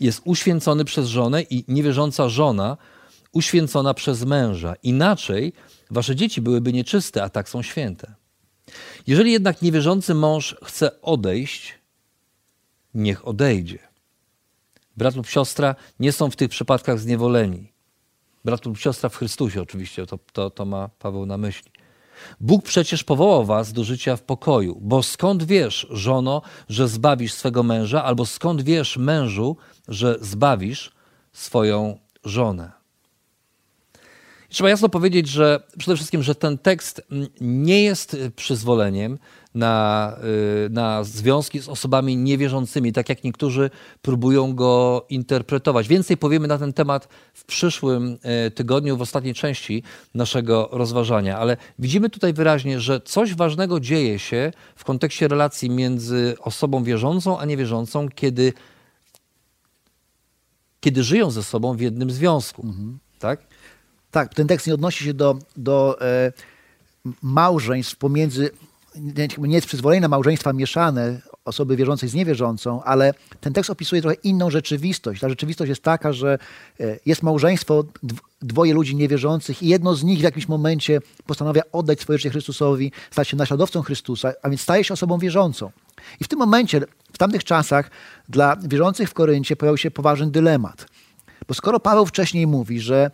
[0.00, 2.76] jest uświęcony przez żonę i niewierząca żona
[3.32, 4.74] uświęcona przez męża.
[4.82, 5.52] Inaczej
[5.94, 8.14] wasze dzieci byłyby nieczyste, a tak są święte.
[9.06, 11.74] Jeżeli jednak niewierzący mąż chce odejść,
[12.94, 13.78] niech odejdzie.
[14.96, 17.72] Brat lub siostra nie są w tych przypadkach zniewoleni.
[18.44, 21.70] Brat lub siostra w Chrystusie oczywiście, to, to, to ma Paweł na myśli.
[22.40, 27.62] Bóg przecież powołał was do życia w pokoju, bo skąd wiesz, żono, że zbawisz swego
[27.62, 29.56] męża, albo skąd wiesz, mężu,
[29.88, 30.92] że zbawisz
[31.32, 32.83] swoją żonę?
[34.54, 37.02] Trzeba jasno powiedzieć, że przede wszystkim, że ten tekst
[37.40, 39.18] nie jest przyzwoleniem
[39.54, 40.16] na,
[40.66, 43.70] y, na związki z osobami niewierzącymi, tak jak niektórzy
[44.02, 45.88] próbują go interpretować.
[45.88, 49.82] Więcej powiemy na ten temat w przyszłym y, tygodniu, w ostatniej części
[50.14, 56.36] naszego rozważania, ale widzimy tutaj wyraźnie, że coś ważnego dzieje się w kontekście relacji między
[56.40, 58.52] osobą wierzącą a niewierzącą, kiedy,
[60.80, 62.62] kiedy żyją ze sobą w jednym związku.
[62.62, 62.98] Mhm.
[63.18, 63.53] Tak?
[64.14, 66.32] Tak, ten tekst nie odnosi się do, do e,
[67.22, 68.50] małżeństw pomiędzy,
[69.38, 74.16] nie jest przyzwolenie na małżeństwa mieszane osoby wierzącej z niewierzącą, ale ten tekst opisuje trochę
[74.22, 75.20] inną rzeczywistość.
[75.20, 76.38] Ta rzeczywistość jest taka, że
[76.80, 77.84] e, jest małżeństwo,
[78.42, 82.92] dwoje ludzi niewierzących i jedno z nich w jakimś momencie postanawia oddać swoje życie Chrystusowi,
[83.10, 85.70] stać się naśladowcą Chrystusa, a więc staje się osobą wierzącą.
[86.20, 86.80] I w tym momencie,
[87.12, 87.90] w tamtych czasach,
[88.28, 90.86] dla wierzących w Koryncie pojawił się poważny dylemat.
[91.48, 93.10] Bo skoro Paweł wcześniej mówi, że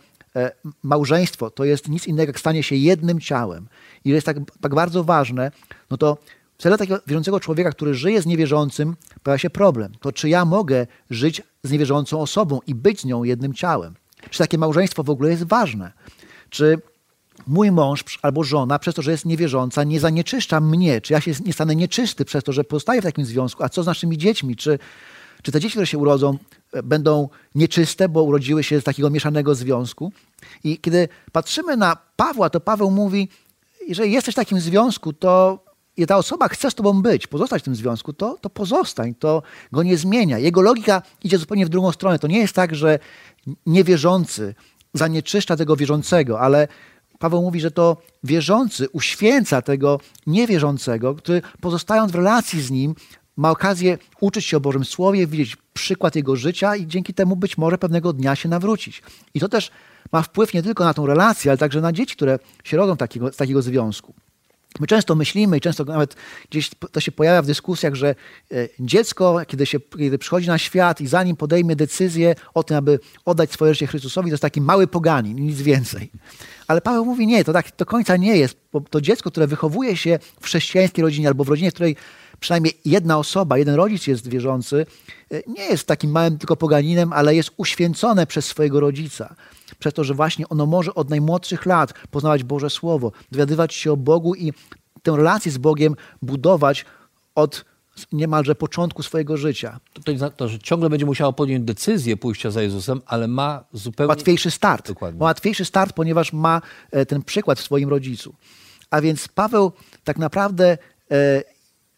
[0.83, 3.67] małżeństwo to jest nic innego jak stanie się jednym ciałem
[4.05, 5.51] i jest tak, tak bardzo ważne,
[5.89, 6.17] no to
[6.57, 9.91] w celu takiego wierzącego człowieka, który żyje z niewierzącym, pojawia się problem.
[9.99, 13.93] To czy ja mogę żyć z niewierzącą osobą i być z nią jednym ciałem?
[14.29, 15.91] Czy takie małżeństwo w ogóle jest ważne?
[16.49, 16.81] Czy
[17.47, 21.01] mój mąż albo żona, przez to, że jest niewierząca, nie zanieczyszcza mnie?
[21.01, 23.63] Czy ja się nie stanę nieczysty przez to, że pozostaję w takim związku?
[23.63, 24.55] A co z naszymi dziećmi?
[24.55, 24.79] Czy,
[25.41, 26.37] czy te dzieci, które się urodzą,
[26.83, 30.11] będą nieczyste, bo urodziły się z takiego mieszanego związku.
[30.63, 33.29] I kiedy patrzymy na Pawła, to Paweł mówi,
[33.87, 35.59] jeżeli jesteś w takim związku, to
[35.97, 39.43] i ta osoba chce z tobą być, pozostać w tym związku, to, to pozostań, to
[39.71, 40.37] go nie zmienia.
[40.37, 42.19] Jego logika idzie zupełnie w drugą stronę.
[42.19, 42.99] To nie jest tak, że
[43.65, 44.55] niewierzący
[44.93, 46.67] zanieczyszcza tego wierzącego, ale
[47.19, 52.95] Paweł mówi, że to wierzący uświęca tego niewierzącego, który pozostając w relacji z nim,
[53.41, 57.57] ma okazję uczyć się o Bożym Słowie, widzieć przykład jego życia i dzięki temu być
[57.57, 59.03] może pewnego dnia się nawrócić.
[59.33, 59.71] I to też
[60.11, 63.31] ma wpływ nie tylko na tą relację, ale także na dzieci, które się rodzą takiego,
[63.31, 64.13] z takiego związku.
[64.79, 66.15] My często myślimy i często nawet
[66.49, 68.15] gdzieś to się pojawia w dyskusjach, że e,
[68.79, 73.51] dziecko, kiedy, się, kiedy przychodzi na świat i zanim podejmie decyzję o tym, aby oddać
[73.51, 76.11] swoje życie Chrystusowi, to jest taki mały poganin, nic więcej.
[76.67, 78.57] Ale Paweł mówi, nie, to tak do końca nie jest,
[78.89, 81.95] to dziecko, które wychowuje się w chrześcijańskiej rodzinie albo w rodzinie, w której
[82.41, 84.85] przynajmniej jedna osoba, jeden rodzic jest wierzący,
[85.31, 89.35] e, nie jest takim małym tylko poganinem, ale jest uświęcone przez swojego rodzica.
[89.79, 93.97] Przez to, że właśnie ono może od najmłodszych lat poznawać Boże Słowo, dowiadywać się o
[93.97, 94.53] Bogu i
[95.03, 96.85] tę relację z Bogiem budować
[97.35, 97.65] od
[98.11, 99.79] niemalże początku swojego życia.
[99.93, 104.09] To, to, że ciągle będzie musiało podjąć decyzję pójścia za Jezusem, ale ma zupełnie...
[104.09, 104.87] Łatwiejszy start.
[104.87, 105.19] Dokładnie.
[105.19, 108.35] Ma łatwiejszy start, ponieważ ma e, ten przykład w swoim rodzicu.
[108.89, 109.71] A więc Paweł
[110.03, 110.77] tak naprawdę
[111.11, 111.43] e,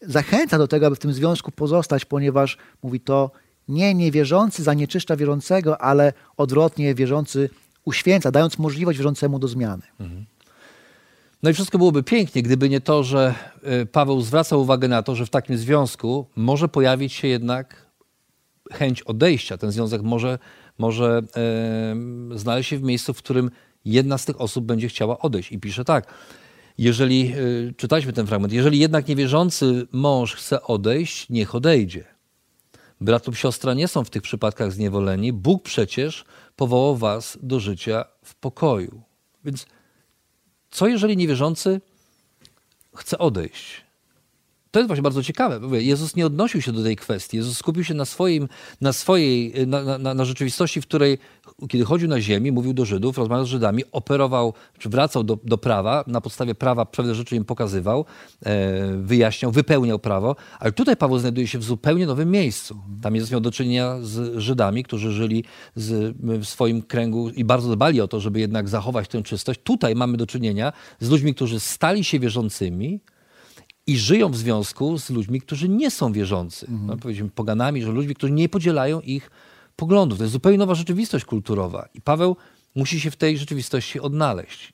[0.06, 3.30] zachęca do tego, aby w tym związku pozostać, ponieważ mówi to
[3.68, 7.50] nie niewierzący zanieczyszcza wierzącego, ale odwrotnie wierzący
[7.84, 9.82] uświęca, dając możliwość wierzącemu do zmiany.
[10.00, 10.26] Mhm.
[11.42, 13.34] No i wszystko byłoby pięknie, gdyby nie to, że
[13.82, 17.86] y, Paweł zwraca uwagę na to, że w takim związku może pojawić się jednak
[18.72, 19.58] chęć odejścia.
[19.58, 20.38] Ten związek może,
[20.78, 23.50] może e, znaleźć się w miejscu, w którym
[23.84, 25.52] jedna z tych osób będzie chciała odejść.
[25.52, 26.14] I pisze tak.
[26.78, 32.04] Jeżeli, y, czytaliśmy ten fragment, jeżeli jednak niewierzący mąż chce odejść, niech odejdzie.
[33.00, 35.32] Brat lub siostra nie są w tych przypadkach zniewoleni.
[35.32, 36.24] Bóg przecież
[36.56, 39.02] powołał was do życia w pokoju.
[39.44, 39.66] Więc
[40.70, 41.80] co jeżeli niewierzący
[42.96, 43.83] chce odejść?
[44.74, 45.82] To jest właśnie bardzo ciekawe.
[45.82, 47.36] Jezus nie odnosił się do tej kwestii.
[47.36, 48.48] Jezus skupił się na, swoim,
[48.80, 51.18] na swojej, na, na, na rzeczywistości, w której,
[51.68, 55.58] kiedy chodził na ziemi, mówił do Żydów, rozmawiał z Żydami, operował, czy wracał do, do
[55.58, 58.04] prawa, na podstawie prawa pewne rzeczy im pokazywał,
[58.46, 62.76] e, wyjaśniał, wypełniał prawo, ale tutaj Paweł znajduje się w zupełnie nowym miejscu.
[63.02, 65.44] Tam Jezus miał do czynienia z Żydami, którzy żyli
[65.76, 69.60] z, w swoim kręgu i bardzo dbali o to, żeby jednak zachować tę czystość.
[69.64, 73.00] Tutaj mamy do czynienia z ludźmi, którzy stali się wierzącymi,
[73.86, 76.66] i żyją w związku z ludźmi, którzy nie są wierzący.
[76.66, 76.86] Mhm.
[76.86, 79.30] No, powiedzmy poganami, że ludźmi, którzy nie podzielają ich
[79.76, 80.18] poglądów.
[80.18, 81.88] To jest zupełnie nowa rzeczywistość kulturowa.
[81.94, 82.36] I Paweł
[82.74, 84.72] musi się w tej rzeczywistości odnaleźć.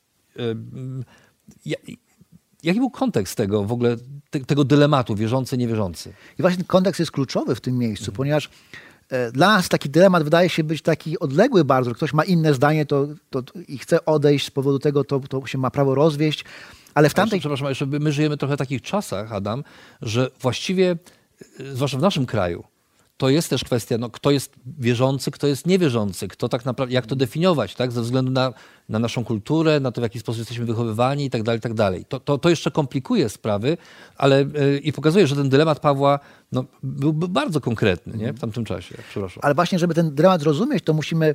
[2.63, 3.97] Jaki był kontekst tego w ogóle,
[4.31, 6.13] te, tego dylematu wierzący, niewierzący?
[6.39, 8.17] I właśnie kontekst jest kluczowy w tym miejscu, mhm.
[8.17, 8.51] ponieważ
[9.33, 11.95] dla nas taki dylemat wydaje się być taki odległy bardzo.
[11.95, 15.59] Ktoś ma inne zdanie to, to, i chce odejść z powodu tego, to, to się
[15.59, 16.45] ma prawo rozwieść.
[16.95, 17.41] Ale w tamtej...
[17.41, 19.65] Przepraszam, jeszcze my żyjemy trochę w takich czasach, Adam,
[20.03, 20.97] że właściwie,
[21.61, 22.65] e, zwłaszcza w naszym kraju,
[23.21, 27.07] to jest też kwestia, no, kto jest wierzący, kto jest niewierzący, kto tak naprawdę, jak
[27.07, 28.53] to definiować, tak, ze względu na,
[28.89, 32.05] na naszą kulturę, na to, w jaki sposób jesteśmy wychowywani i tak dalej, tak dalej.
[32.05, 33.77] To, to, to jeszcze komplikuje sprawy,
[34.17, 36.19] ale yy, i pokazuje, że ten dylemat Pawła
[36.53, 38.95] no, był, był bardzo konkretny nie, w tamtym czasie.
[39.11, 39.41] Przepraszam.
[39.43, 41.35] Ale właśnie, żeby ten dylemat zrozumieć, to musimy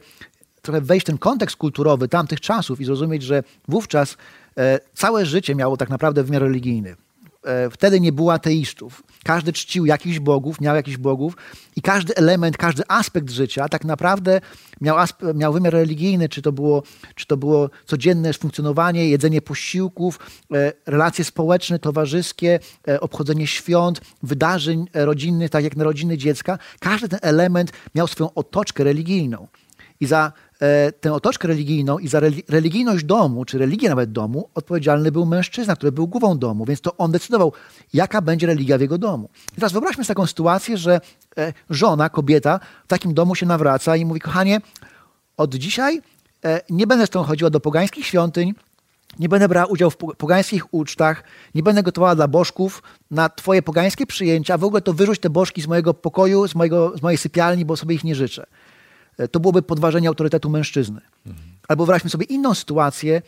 [0.62, 4.18] trochę wejść w ten kontekst kulturowy tamtych czasów i zrozumieć, że wówczas
[4.58, 6.96] e, całe życie miało tak naprawdę wymiar religijny.
[7.44, 9.04] E, wtedy nie było ateistów.
[9.26, 11.38] Każdy czcił jakichś bogów, miał jakichś bogów
[11.76, 14.42] i każdy element, każdy aspekt życia tak naprawdę
[14.82, 14.98] miał,
[15.36, 16.84] miał wymiar religijny, czy to, było,
[17.16, 20.20] czy to było codzienne funkcjonowanie, jedzenie posiłków,
[20.54, 26.58] e, relacje społeczne, towarzyskie, e, obchodzenie świąt, wydarzeń rodzinnych, tak jak narodziny dziecka.
[26.80, 29.48] Każdy ten element miał swoją otoczkę religijną.
[30.00, 30.32] I za
[30.62, 35.76] E, tę otoczkę religijną i za religijność domu, czy religię nawet domu, odpowiedzialny był mężczyzna,
[35.76, 37.54] który był głową domu, więc to on decydował,
[37.94, 39.30] jaka będzie religia w jego domu.
[39.52, 41.02] I teraz wyobraźmy sobie taką sytuację, że
[41.38, 44.62] e, żona, kobieta w takim domu się nawraca i mówi, kochanie,
[45.38, 46.02] od dzisiaj
[46.46, 48.54] e, nie będę z tą chodziła do pogańskich świątyń,
[49.20, 51.24] nie będę brała udziału w pogańskich ucztach,
[51.56, 55.62] nie będę gotowała dla bożków na twoje pogańskie przyjęcia, w ogóle to wyrzuć te bożki
[55.62, 58.46] z mojego pokoju, z, mojego, z mojej sypialni, bo sobie ich nie życzę.
[59.18, 61.02] E, to byłoby podważenie autorytetu mężczyzny.
[61.68, 63.22] Albo wyobraźmy sobie inną sytuację,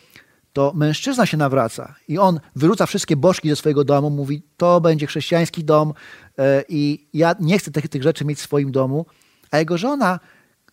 [0.52, 5.06] to mężczyzna się nawraca i on wyrzuca wszystkie bożki ze swojego domu, mówi, to będzie
[5.06, 5.92] chrześcijański dom
[6.38, 9.06] e, i ja nie chcę tych, tych rzeczy mieć w swoim domu,
[9.50, 10.20] a jego żona,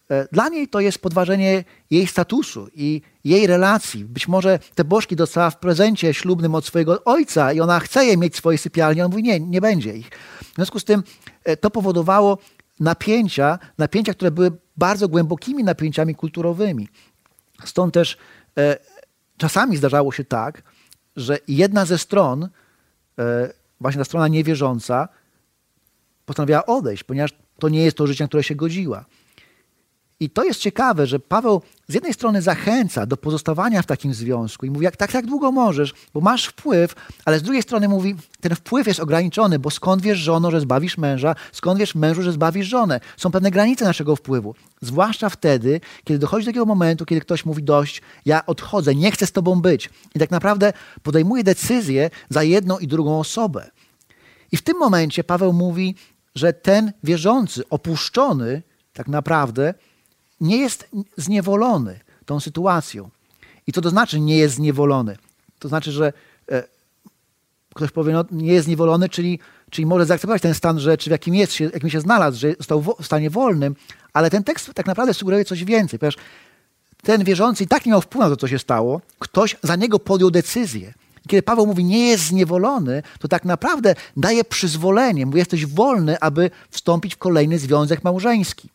[0.10, 4.06] e, dla niej to jest podważenie jej statusu i jej relacji.
[4.06, 8.18] Być może te bożki dostała w prezencie ślubnym od swojego ojca i ona chce je
[8.18, 10.10] mieć w swojej sypialni, on mówi, nie, nie będzie ich.
[10.42, 11.04] W związku z tym
[11.62, 12.38] to powodowało
[12.80, 16.88] napięcia, napięcia, które były bardzo głębokimi napięciami kulturowymi.
[17.66, 18.18] Stąd też
[18.58, 18.78] e,
[19.38, 20.64] czasami zdarzało się tak,
[21.16, 22.50] że jedna ze stron,
[23.20, 25.08] e, właśnie ta strona niewierząca,
[26.26, 29.06] postanowiła odejść, ponieważ to nie jest to życie, na które się godziła.
[30.20, 34.66] I to jest ciekawe, że Paweł z jednej strony zachęca do pozostawania w takim związku
[34.66, 38.16] i mówi, jak, tak, tak długo możesz, bo masz wpływ, ale z drugiej strony mówi,
[38.42, 42.32] ten wpływ jest ograniczony, bo skąd wiesz żono, że zbawisz męża, skąd wiesz mężu, że
[42.32, 43.00] zbawisz żonę.
[43.18, 44.56] Są pewne granice naszego wpływu.
[44.82, 49.26] Zwłaszcza wtedy, kiedy dochodzi do takiego momentu, kiedy ktoś mówi dość, ja odchodzę, nie chcę
[49.26, 49.90] z tobą być.
[50.16, 50.74] I tak naprawdę
[51.04, 53.72] podejmuje decyzję za jedną i drugą osobę.
[54.52, 55.96] I w tym momencie Paweł mówi,
[56.36, 58.62] że ten wierzący, opuszczony
[58.94, 59.74] tak naprawdę
[60.42, 63.10] nie jest zniewolony tą sytuacją.
[63.68, 65.18] I co to znaczy nie jest zniewolony?
[65.60, 66.14] To znaczy, że
[66.52, 66.64] e,
[67.76, 71.36] ktoś powie, no, nie jest zniewolony, czyli, czyli może zaakceptować ten stan rzeczy, w jakim,
[71.36, 73.76] jest, jakim się znalazł, że został w stanie wolnym,
[74.14, 76.18] ale ten tekst tak naprawdę sugeruje coś więcej, ponieważ
[77.04, 80.00] ten wierzący i tak nie miał wpływu na to, co się stało, ktoś za niego
[80.00, 80.94] podjął decyzję.
[81.28, 86.52] Kiedy Paweł mówi, nie jest zniewolony, to tak naprawdę daje przyzwolenie, mówi, jesteś wolny, aby
[86.70, 88.70] wstąpić w kolejny związek małżeński.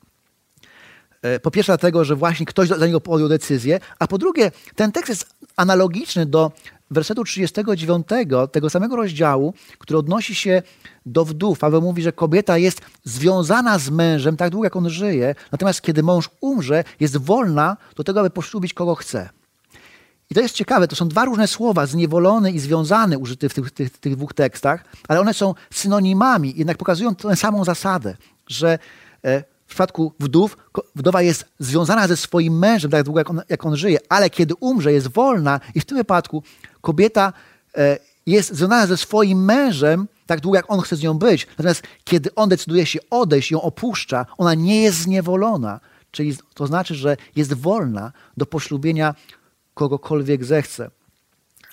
[1.22, 4.92] E, po pierwsze dlatego, że właśnie ktoś za niego podjął decyzję, a po drugie ten
[4.92, 6.52] tekst jest analogiczny do
[6.90, 8.06] wersetu 39
[8.52, 10.62] tego samego rozdziału, który odnosi się
[11.06, 11.58] do wdów.
[11.58, 16.02] Paweł mówi, że kobieta jest związana z mężem tak długo, jak on żyje, natomiast kiedy
[16.02, 19.28] mąż umrze, jest wolna do tego, aby poślubić kogo chce.
[20.30, 23.70] I to jest ciekawe, to są dwa różne słowa, zniewolony i związany, użyte w tych,
[23.70, 28.16] tych, tych dwóch tekstach, ale one są synonimami, jednak pokazują tę samą zasadę,
[28.48, 28.78] że
[29.24, 30.56] e, w przypadku wdów,
[30.96, 34.54] wdowa jest związana ze swoim mężem tak długo, jak on, jak on żyje, ale kiedy
[34.60, 36.42] umrze, jest wolna i w tym wypadku
[36.80, 37.32] kobieta
[37.76, 41.46] e, jest związana ze swoim mężem tak długo, jak on chce z nią być.
[41.50, 45.80] Natomiast kiedy on decyduje się odejść, ją opuszcza, ona nie jest zniewolona.
[46.10, 49.14] Czyli to znaczy, że jest wolna do poślubienia
[49.74, 50.90] kogokolwiek zechce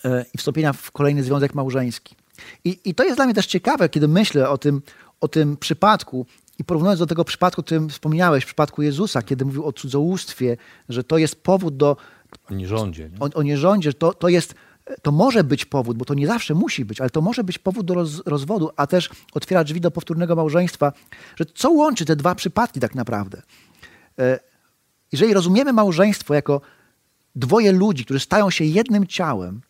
[0.05, 2.15] e, i wstąpienia w kolejny związek małżeński.
[2.63, 4.81] I, I to jest dla mnie też ciekawe, kiedy myślę o tym,
[5.21, 6.25] o tym przypadku,
[6.59, 10.57] i porównując do tego przypadku, o którym wspomniałeś, w przypadku Jezusa, kiedy mówił o cudzołóstwie,
[10.89, 11.97] że to jest powód do...
[12.49, 13.09] O nierządzie.
[13.09, 13.19] Nie?
[13.19, 14.55] O, o nierządzie, to, to jest
[15.01, 17.85] to może być powód, bo to nie zawsze musi być, ale to może być powód
[17.85, 20.93] do roz, rozwodu, a też otwiera drzwi do powtórnego małżeństwa.
[21.35, 23.41] Że co łączy te dwa przypadki tak naprawdę?
[24.19, 24.39] E,
[25.11, 26.61] jeżeli rozumiemy małżeństwo jako
[27.35, 29.61] dwoje ludzi, którzy stają się jednym ciałem,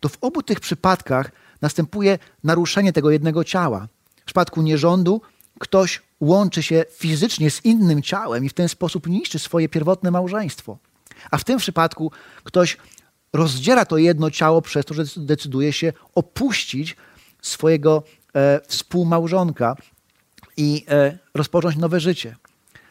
[0.00, 3.88] to w obu tych przypadkach następuje naruszenie tego jednego ciała.
[4.20, 5.20] W przypadku nierządu
[5.58, 10.78] ktoś łączy się fizycznie z innym ciałem i w ten sposób niszczy swoje pierwotne małżeństwo.
[11.30, 12.12] A w tym przypadku
[12.44, 12.76] ktoś
[13.32, 16.96] rozdziera to jedno ciało przez to, że decyduje się opuścić
[17.42, 18.02] swojego
[18.34, 19.76] e, współmałżonka
[20.56, 22.36] i e, rozpocząć nowe życie.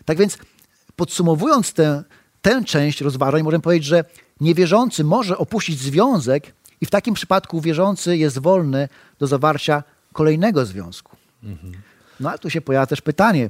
[0.06, 0.38] Tak więc
[0.96, 2.04] podsumowując tę,
[2.42, 4.04] tę część rozważań, możemy powiedzieć, że
[4.42, 11.18] niewierzący może opuścić związek i w takim przypadku wierzący jest wolny do zawarcia kolejnego związku.
[12.20, 13.50] No ale tu się pojawia też pytanie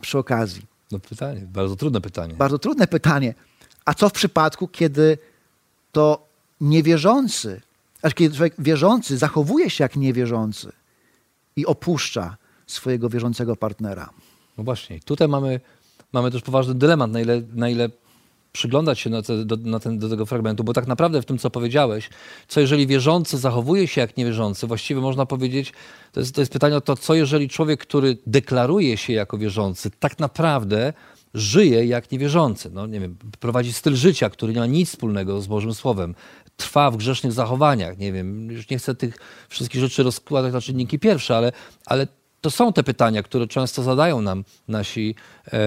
[0.00, 0.62] przy okazji.
[0.92, 2.34] No pytanie, bardzo trudne pytanie.
[2.34, 3.34] Bardzo trudne pytanie.
[3.84, 5.18] A co w przypadku, kiedy
[5.92, 6.26] to
[6.60, 7.60] niewierzący,
[8.02, 10.72] aż kiedy człowiek wierzący zachowuje się jak niewierzący
[11.56, 12.36] i opuszcza
[12.66, 14.10] swojego wierzącego partnera?
[14.58, 15.60] No właśnie, tutaj mamy,
[16.12, 17.88] mamy też poważny dylemat, na ile, na ile
[18.54, 21.38] przyglądać się na te, do, na ten, do tego fragmentu, bo tak naprawdę w tym,
[21.38, 22.10] co powiedziałeś,
[22.48, 25.72] co jeżeli wierzący zachowuje się jak niewierzący, właściwie można powiedzieć,
[26.12, 29.90] to jest, to jest pytanie o to, co jeżeli człowiek, który deklaruje się jako wierzący,
[29.90, 30.92] tak naprawdę
[31.34, 32.70] żyje jak niewierzący.
[32.72, 36.14] No, nie wiem, prowadzi styl życia, który nie ma nic wspólnego z Bożym Słowem.
[36.56, 37.98] Trwa w grzesznych zachowaniach.
[37.98, 41.52] Nie wiem, już nie chcę tych wszystkich rzeczy rozkładać na czynniki pierwsze, ale,
[41.86, 42.06] ale
[42.44, 45.14] to są te pytania, które często zadają nam nasi,
[45.52, 45.58] e,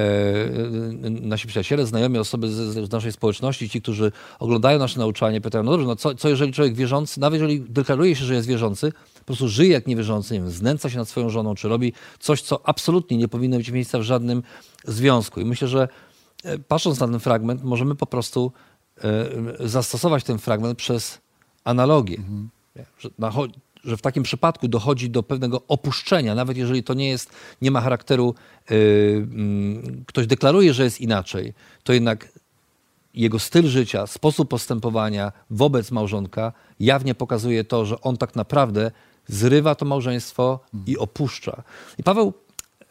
[1.10, 2.56] nasi przyjaciele, znajomi, osoby z,
[2.88, 6.54] z, naszej społeczności, ci, którzy oglądają nasze nauczanie, pytają, no dobrze, no co, co jeżeli
[6.54, 10.40] człowiek wierzący, nawet jeżeli deklaruje się, że jest wierzący, po prostu żyje jak niewierzący, nie
[10.40, 14.00] wiem, znęca się nad swoją żoną, czy robi coś, co absolutnie nie powinno mieć miejsca
[14.00, 14.44] w żadnym
[14.86, 15.42] związku.
[15.42, 15.88] I myślę, że
[16.44, 18.52] e, patrząc na ten fragment, możemy po prostu
[19.04, 21.22] e, zastosować ten fragment przez
[21.64, 22.18] analogię.
[22.18, 22.50] Mhm.
[23.88, 27.30] Że w takim przypadku dochodzi do pewnego opuszczenia, nawet jeżeli to nie jest,
[27.62, 28.36] nie ma charakteru,
[28.70, 29.28] yy,
[30.06, 32.28] ktoś deklaruje, że jest inaczej, to jednak
[33.18, 38.92] jego styl życia, sposób postępowania wobec małżonka jawnie pokazuje to, że on tak naprawdę
[39.28, 41.64] zrywa to małżeństwo i opuszcza.
[41.98, 42.34] I Paweł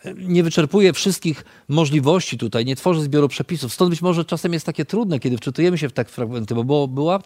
[0.07, 3.72] y, nie wyczerpuje wszystkich możliwości tutaj, nie tworzy zbioru przepisów.
[3.72, 6.88] Stąd być może czasem jest takie trudne, kiedy wczytujemy się w takie fragmenty, bo było,
[6.88, 7.18] było,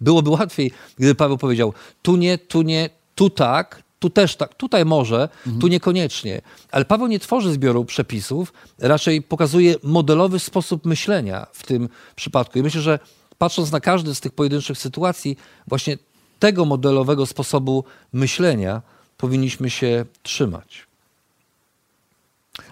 [0.00, 1.72] byłoby łatwiej, gdyby Paweł powiedział
[2.02, 5.60] tu nie, tu nie, tu tak, tu też tak, tutaj może, mhm.
[5.60, 6.40] tu niekoniecznie.
[6.70, 12.58] Ale Paweł nie tworzy zbioru przepisów, raczej pokazuje modelowy sposób myślenia w tym przypadku.
[12.58, 12.98] I myślę, że
[13.38, 15.36] patrząc na każdy z tych pojedynczych sytuacji,
[15.66, 15.98] właśnie
[16.38, 18.82] tego modelowego sposobu myślenia
[19.16, 20.86] powinniśmy się trzymać.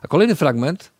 [0.03, 0.90] A kolejny fragment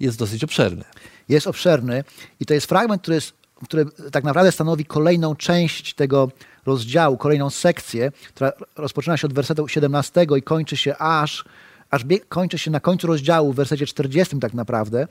[0.00, 0.84] jest dosyć obszerny.
[1.28, 2.04] Jest obszerny
[2.40, 3.32] i to jest fragment, który, jest,
[3.64, 6.30] który tak naprawdę stanowi kolejną część tego
[6.68, 11.44] rozdziału, kolejną sekcję, która rozpoczyna się od wersetu 17 i kończy się aż,
[11.90, 15.06] aż kończy się na końcu rozdziału w wersecie 40 tak naprawdę.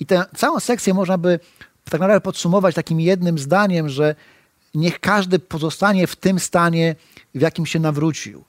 [0.00, 1.40] I tę całą sekcję można by
[1.90, 4.14] tak naprawdę podsumować takim jednym zdaniem, że
[4.74, 6.96] niech każdy pozostanie w tym stanie,
[7.34, 8.44] w jakim się nawrócił.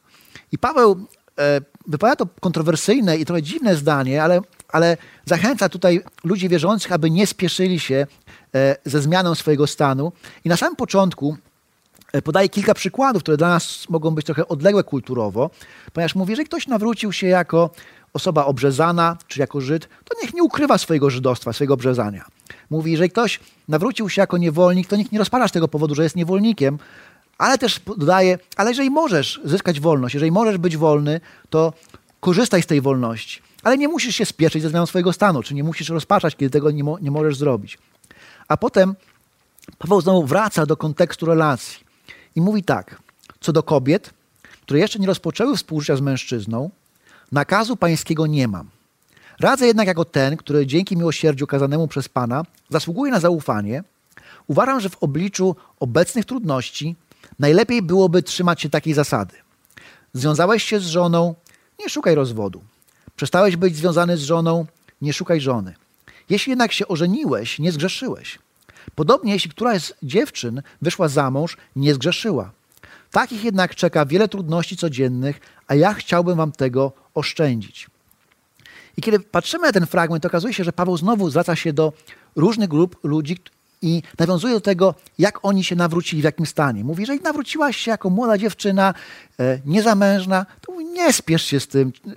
[0.51, 1.05] I Paweł
[1.39, 7.11] e, wypowiada to kontrowersyjne i trochę dziwne zdanie, ale, ale zachęca tutaj ludzi wierzących, aby
[7.11, 8.07] nie spieszyli się
[8.55, 10.11] e, ze zmianą swojego stanu.
[10.45, 11.37] I na samym początku
[12.15, 15.49] E, podaje kilka przykładów, które dla nas mogą być trochę odległe kulturowo,
[15.93, 17.69] ponieważ mówi, że ktoś nawrócił się jako
[18.13, 22.25] osoba obrzezana, czy jako Żyd, to niech nie ukrywa swojego żydostwa, swojego obrzezania.
[22.69, 26.03] Mówi, że ktoś nawrócił się jako niewolnik, to niech nie rozpala z tego powodu, że
[26.03, 26.79] jest niewolnikiem,
[27.37, 31.73] ale też dodaje, ale jeżeli możesz zyskać wolność, jeżeli możesz być wolny, to
[32.19, 33.41] korzystaj z tej wolności.
[33.63, 36.71] Ale nie musisz się spieszyć ze zmianą swojego stanu, czy nie musisz rozpaczać, kiedy tego
[36.71, 37.77] nie, mo nie możesz zrobić.
[38.47, 38.95] A potem
[39.77, 41.84] Paweł znowu wraca do kontekstu relacji.
[42.35, 43.01] I mówi tak,
[43.39, 44.13] co do kobiet,
[44.61, 46.69] które jeszcze nie rozpoczęły współżycia z mężczyzną,
[47.31, 48.69] nakazu pańskiego nie mam.
[49.39, 53.83] Radzę jednak jako ten, który dzięki miłosierdziu okazanemu przez Pana zasługuje na zaufanie,
[54.47, 56.95] uważam, że w obliczu obecnych trudności
[57.39, 59.35] najlepiej byłoby trzymać się takiej zasady.
[60.13, 61.35] Związałeś się z żoną,
[61.79, 62.61] nie szukaj rozwodu.
[63.15, 64.65] Przestałeś być związany z żoną,
[65.01, 65.75] nie szukaj żony.
[66.29, 68.39] Jeśli jednak się ożeniłeś, nie zgrzeszyłeś.
[68.95, 72.51] Podobnie, jeśli któraś z dziewczyn wyszła za mąż, nie zgrzeszyła.
[73.11, 77.87] Takich jednak czeka wiele trudności codziennych, a ja chciałbym wam tego oszczędzić.
[78.97, 81.93] I kiedy patrzymy na ten fragment, okazuje się, że Paweł znowu zwraca się do
[82.35, 83.37] różnych grup ludzi
[83.85, 86.83] i nawiązuje do tego, jak oni się nawrócili, w jakim stanie.
[86.83, 88.93] Mówi, jeżeli nawróciłaś się jako młoda dziewczyna,
[89.39, 91.93] e, niezamężna, to mówi, nie spiesz się z tym.
[92.07, 92.11] E,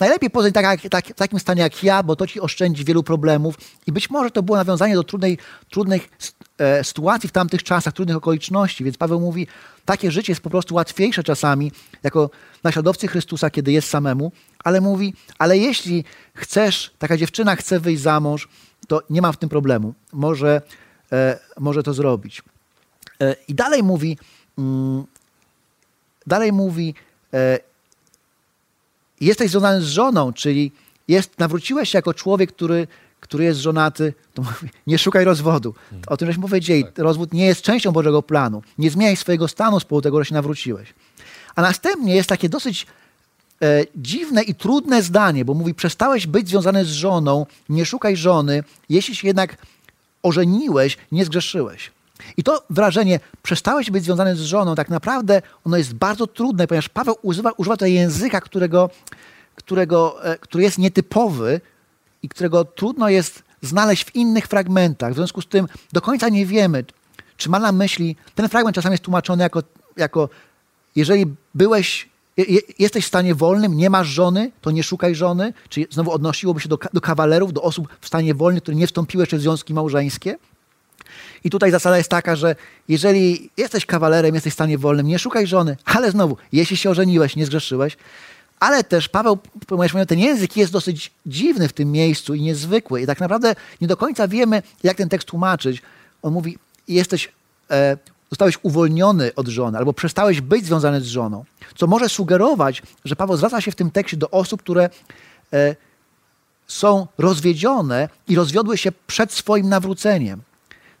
[0.00, 3.54] najlepiej poznać tak, tak, w takim stanie jak ja, bo to ci oszczędzi wielu problemów.
[3.86, 5.38] I być może to było nawiązanie do trudnej,
[5.70, 6.08] trudnych
[6.58, 8.84] e, sytuacji w tamtych czasach, trudnych okoliczności.
[8.84, 9.46] Więc Paweł mówi,
[9.84, 12.30] takie życie jest po prostu łatwiejsze czasami, jako
[12.64, 14.32] naśladowcy Chrystusa, kiedy jest samemu,
[14.64, 16.04] ale mówi, ale jeśli
[16.34, 18.48] chcesz, taka dziewczyna chce wyjść za mąż,
[18.88, 19.94] to nie mam w tym problemu.
[20.12, 20.62] Może,
[21.58, 22.42] może to zrobić.
[23.20, 24.18] E, I dalej mówi,
[24.58, 25.04] mm,
[26.26, 26.94] dalej mówi,
[27.34, 27.58] e,
[29.20, 30.72] jesteś związany z żoną, czyli
[31.08, 32.86] jest, nawróciłeś się jako człowiek, który,
[33.20, 35.74] który jest żonaty, to mówi, nie szukaj rozwodu.
[36.06, 36.98] O tym żeśmy powiedzieli, tak.
[36.98, 38.62] rozwód nie jest częścią Bożego planu.
[38.78, 40.94] Nie zmieniaj swojego stanu z powodu tego, że się nawróciłeś.
[41.54, 42.86] A następnie jest takie dosyć
[43.62, 48.64] e, dziwne i trudne zdanie, bo mówi: Przestałeś być związany z żoną, nie szukaj żony,
[48.88, 49.56] jeśli się jednak
[50.22, 51.90] ożeniłeś, nie zgrzeszyłeś.
[52.36, 56.88] I to wrażenie, przestałeś być związany z żoną, tak naprawdę ono jest bardzo trudne, ponieważ
[56.88, 58.90] Paweł używa, używa tutaj języka, którego,
[59.54, 61.60] którego, e, który jest nietypowy
[62.22, 65.12] i którego trudno jest znaleźć w innych fragmentach.
[65.12, 66.84] W związku z tym do końca nie wiemy,
[67.36, 69.62] czy ma na myśli, ten fragment czasami jest tłumaczony jako,
[69.96, 70.28] jako
[70.96, 72.08] jeżeli byłeś,
[72.78, 76.68] jesteś w stanie wolnym, nie masz żony, to nie szukaj żony, czyli znowu odnosiłoby się
[76.68, 80.38] do, do kawalerów, do osób w stanie wolnym, które nie wstąpiły jeszcze w związki małżeńskie.
[81.44, 82.56] I tutaj zasada jest taka, że
[82.88, 87.36] jeżeli jesteś kawalerem, jesteś w stanie wolnym, nie szukaj żony, ale znowu, jeśli się ożeniłeś,
[87.36, 87.96] nie zgrzeszyłeś,
[88.60, 89.38] ale też Paweł,
[90.08, 93.96] ten język jest dosyć dziwny w tym miejscu i niezwykły i tak naprawdę nie do
[93.96, 95.82] końca wiemy, jak ten tekst tłumaczyć.
[96.22, 96.58] On mówi,
[96.88, 97.32] jesteś,
[97.70, 97.96] e,
[98.30, 101.44] zostałeś uwolniony od żony albo przestałeś być związany z żoną,
[101.76, 104.90] co może sugerować, że Paweł zwraca się w tym tekście do osób, które
[105.52, 105.76] e,
[106.66, 110.42] są rozwiedzione i rozwiodły się przed swoim nawróceniem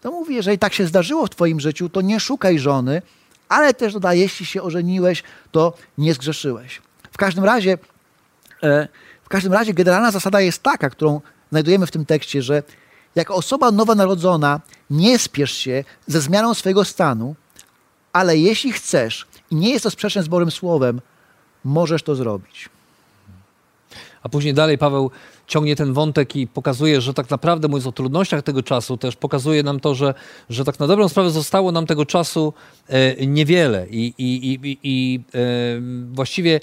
[0.00, 3.02] to mówi, jeżeli tak się zdarzyło w twoim życiu, to nie szukaj żony,
[3.48, 5.22] ale też dodaje, jeśli się ożeniłeś,
[5.52, 6.82] to nie zgrzeszyłeś.
[7.12, 7.78] W każdym razie,
[8.62, 8.88] e,
[9.22, 11.20] w każdym razie generalna zasada jest taka, którą
[11.50, 12.62] znajdujemy w tym tekście, że
[13.18, 14.60] jako osoba nowonarodzona
[14.90, 17.34] nie spiesz się ze zmianą swojego stanu,
[18.12, 21.00] ale jeśli chcesz i nie jest to sprzeczne z Bożym Słowem,
[21.64, 22.68] możesz to zrobić.
[24.28, 25.10] A później dalej Paweł
[25.46, 29.62] ciągnie ten wątek i pokazuje, że tak naprawdę mówiąc o trudnościach tego czasu, też pokazuje
[29.62, 30.14] nam to, że,
[30.50, 32.52] że tak na dobrą sprawę zostało nam tego czasu
[32.88, 35.38] e, niewiele i, i, i, i e,
[36.12, 36.60] właściwie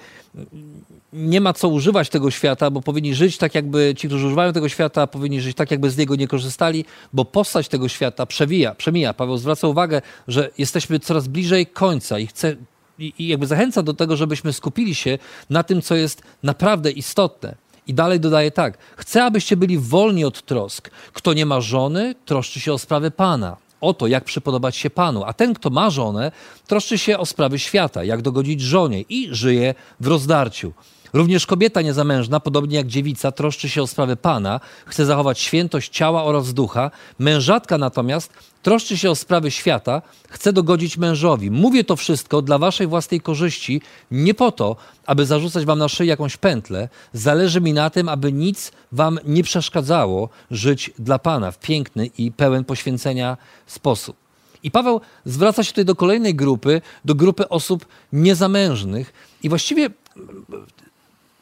[1.14, 4.70] nie ma co używać tego świata, bo powinni żyć tak, jakby ci, którzy używają tego
[4.70, 9.14] świata, powinni żyć tak, jakby z niego nie korzystali, bo postać tego świata przewija, przemija.
[9.14, 12.56] Paweł zwraca uwagę, że jesteśmy coraz bliżej końca i chce
[13.00, 15.18] i, jakby zachęca do tego, żebyśmy skupili się
[15.50, 17.56] na tym, co jest naprawdę istotne.
[17.88, 20.90] I dalej dodaje tak: Chcę, abyście byli wolni od trosk.
[21.14, 23.58] Kto nie ma żony, troszczy się o sprawy Pana.
[23.82, 25.24] O to, jak przypodobać się Panu.
[25.24, 26.32] A ten, kto ma żonę,
[26.68, 30.74] troszczy się o sprawy świata, jak dogodzić żonie i żyje w rozdarciu.
[31.14, 36.24] Również kobieta niezamężna, podobnie jak dziewica, troszczy się o sprawę Pana, chce zachować świętość ciała
[36.24, 36.92] oraz ducha.
[37.20, 38.34] Mężatka natomiast
[38.64, 41.52] troszczy się o sprawy świata, chce dogodzić mężowi.
[41.52, 43.82] Mówię to wszystko dla waszej własnej korzyści,
[44.12, 44.76] nie po to,
[45.06, 46.90] aby zarzucać wam na szyję jakąś pętlę.
[47.14, 52.32] Zależy mi na tym, aby nic wam nie przeszkadzało żyć dla Pana w piękny i
[52.32, 54.16] pełen poświęcenia sposób.
[54.64, 59.14] I Paweł zwraca się tutaj do kolejnej grupy, do grupy osób niezamężnych.
[59.44, 59.90] I właściwie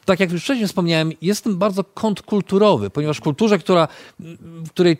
[0.06, 3.88] tak jak już wcześniej wspomniałem, jest tym bardzo kontrkulturowy, ponieważ w kulturze, która,
[4.40, 4.98] w której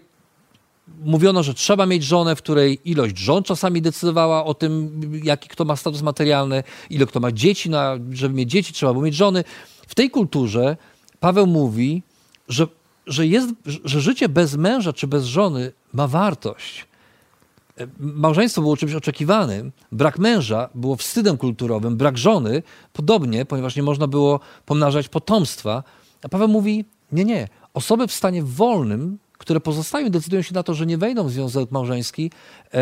[1.04, 5.66] mówiono, że trzeba mieć żonę, w której ilość żon czasami decydowała o tym, jaki kto
[5.66, 7.80] ma status materialny, ile kto ma dzieci, no,
[8.12, 9.44] żeby mieć dzieci trzeba było mieć żony.
[9.88, 10.78] W tej kulturze
[11.20, 12.04] Paweł mówi,
[12.48, 12.68] że,
[13.08, 16.86] że, jest, że życie bez męża czy bez żony ma wartość
[18.00, 22.64] małżeństwo było czymś oczekiwanym, brak męża było wstydem kulturowym, brak żony
[22.94, 25.84] podobnie, ponieważ nie można było pomnażać potomstwa.
[26.24, 27.48] A Paweł mówi: Nie, nie.
[27.74, 31.32] Osoby w stanie wolnym, które pozostają i decydują się na to, że nie wejdą w
[31.32, 32.32] związek małżeński,
[32.74, 32.80] e,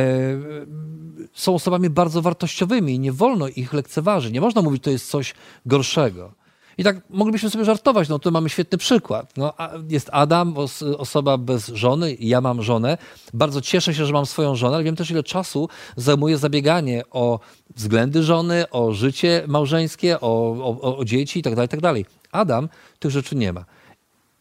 [1.33, 4.33] są osobami bardzo wartościowymi i nie wolno ich lekceważyć.
[4.33, 5.33] Nie można mówić, że to jest coś
[5.65, 6.40] gorszego.
[6.81, 9.33] I tak moglibyśmy sobie żartować, no to mamy świetny przykład.
[9.37, 9.53] No,
[9.89, 10.55] jest Adam,
[10.97, 12.97] osoba bez żony, ja mam żonę.
[13.33, 17.39] Bardzo cieszę się, że mam swoją żonę, ale wiem też, ile czasu zajmuje zabieganie o
[17.75, 22.03] względy żony, o życie małżeńskie, o, o, o dzieci itd., tak itd.
[22.03, 22.69] Tak Adam
[22.99, 23.65] tych rzeczy nie ma.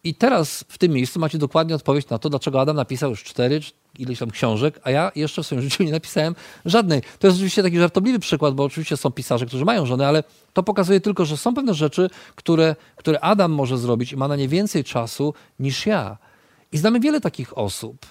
[0.04, 3.60] I teraz w tym miejscu macie dokładnie odpowiedź na to, dlaczego Adam napisał już cztery
[3.98, 6.34] ileś tam książek, a ja jeszcze w swoim życiu nie napisałem
[6.64, 7.02] żadnej.
[7.18, 10.62] To jest oczywiście taki żartobliwy przykład, bo oczywiście są pisarze, którzy mają żony, ale to
[10.62, 14.48] pokazuje tylko, że są pewne rzeczy, które, które Adam może zrobić i ma na nie
[14.48, 16.18] więcej czasu niż ja.
[16.72, 18.06] I znamy wiele takich osób.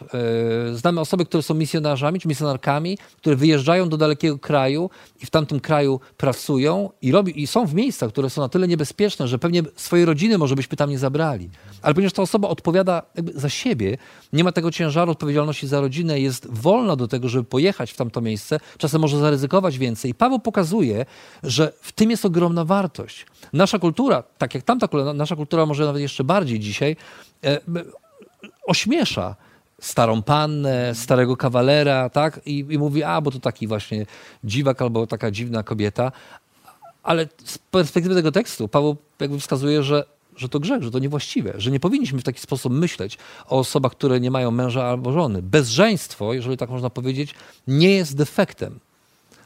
[0.71, 4.89] E, znamy osoby, które są misjonarzami czy misjonarkami, które wyjeżdżają do dalekiego kraju
[5.21, 8.67] i w tamtym kraju pracują i, robi, i są w miejscach, które są na tyle
[8.67, 11.49] niebezpieczne, że pewnie swojej rodziny może byśmy tam nie zabrali.
[11.81, 13.01] Ale ponieważ ta osoba odpowiada
[13.35, 13.97] za siebie,
[14.33, 18.21] nie ma tego ciężaru odpowiedzialności za rodzinę, jest wolna do tego, żeby pojechać w tamto
[18.21, 20.11] miejsce, czasem może zaryzykować więcej.
[20.11, 21.05] I Paweł pokazuje,
[21.43, 23.25] że w tym jest ogromna wartość.
[23.53, 26.95] Nasza kultura, tak jak tamta kultura, nasza kultura może nawet jeszcze bardziej dzisiaj,
[27.43, 27.59] e,
[28.69, 29.35] ośmiesza
[29.81, 32.39] starą pannę, starego kawalera, tak?
[32.45, 34.05] I, I, mówi, a, bo to taki właśnie
[34.43, 36.11] dziwak albo taka dziwna kobieta.
[37.03, 40.03] Ale z perspektywy tego tekstu Paweł jakby wskazuje, że,
[40.35, 43.17] że to grzech, że to niewłaściwe, że nie powinniśmy w taki sposób myśleć
[43.47, 45.41] o osobach, które nie mają męża albo żony.
[45.41, 47.35] Bezżeństwo, jeżeli tak można powiedzieć,
[47.67, 48.79] nie jest defektem.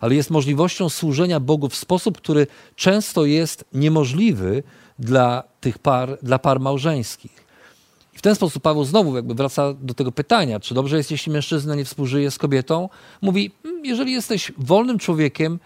[0.01, 4.63] ale jest możliwością służenia Bogu w sposób, który często jest niemożliwy
[4.99, 7.42] dla tych par, dla par małżeńskich.
[8.15, 11.31] I w ten sposób Paweł znowu jakby wraca do tego pytania, czy dobrze jest, jeśli
[11.31, 12.89] mężczyzna nie współżyje z kobietą?
[13.21, 15.59] Mówi, "Mm, jeżeli jesteś wolnym człowiekiem,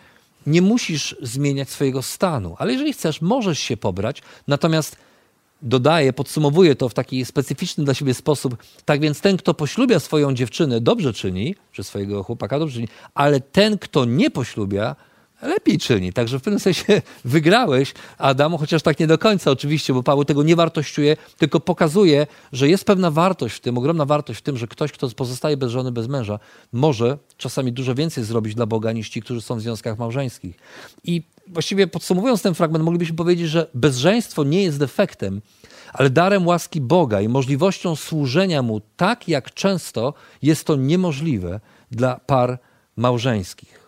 [0.48, 4.98] nie musisz zmieniać swojego stanu, ale jeżeli chcesz, możesz się pobrać, natomiast
[5.62, 8.58] dodaje, podsumowuje to w taki specyficzny dla siebie sposób.
[8.86, 13.40] Tak więc ten, kto poślubia swoją dziewczynę, dobrze czyni, czy swojego chłopaka dobrze czyni, ale
[13.40, 14.96] ten, kto nie poślubia,
[15.42, 16.14] lepiej czyni.
[16.14, 20.44] Także w pewnym sensie wygrałeś, Adamu, chociaż tak nie do końca oczywiście, bo Paweł tego
[20.44, 24.68] nie wartościuje, tylko pokazuje, że jest pewna wartość w tym, ogromna wartość w tym, że
[24.68, 26.40] ktoś, kto pozostaje bez żony, bez męża,
[26.74, 30.56] może czasami dużo więcej zrobić dla Boga niż ci, którzy są w związkach małżeńskich.
[31.04, 35.42] I właściwie podsumowując ten fragment, moglibyśmy powiedzieć, że bezżeństwo nie jest defektem,
[35.94, 41.60] ale darem łaski Boga i możliwością służenia Mu tak, jak często jest to niemożliwe
[41.92, 42.60] dla par
[42.96, 43.87] małżeńskich.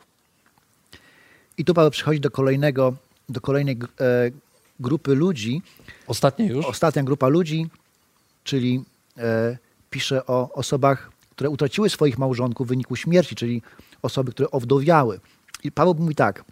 [1.60, 2.93] I tu Paweł przychodzi do kolejnego,
[3.30, 4.32] do kolejnej e,
[4.80, 5.62] grupy ludzi.
[6.07, 6.66] Ostatnie już?
[6.66, 7.70] Ostatnia grupa ludzi,
[8.43, 8.84] czyli
[9.18, 9.57] e,
[9.89, 13.62] pisze o osobach, które utraciły swoich małżonków w wyniku śmierci, czyli
[14.01, 15.20] osoby, które owdowiały.
[15.64, 16.43] I Paweł mówi tak: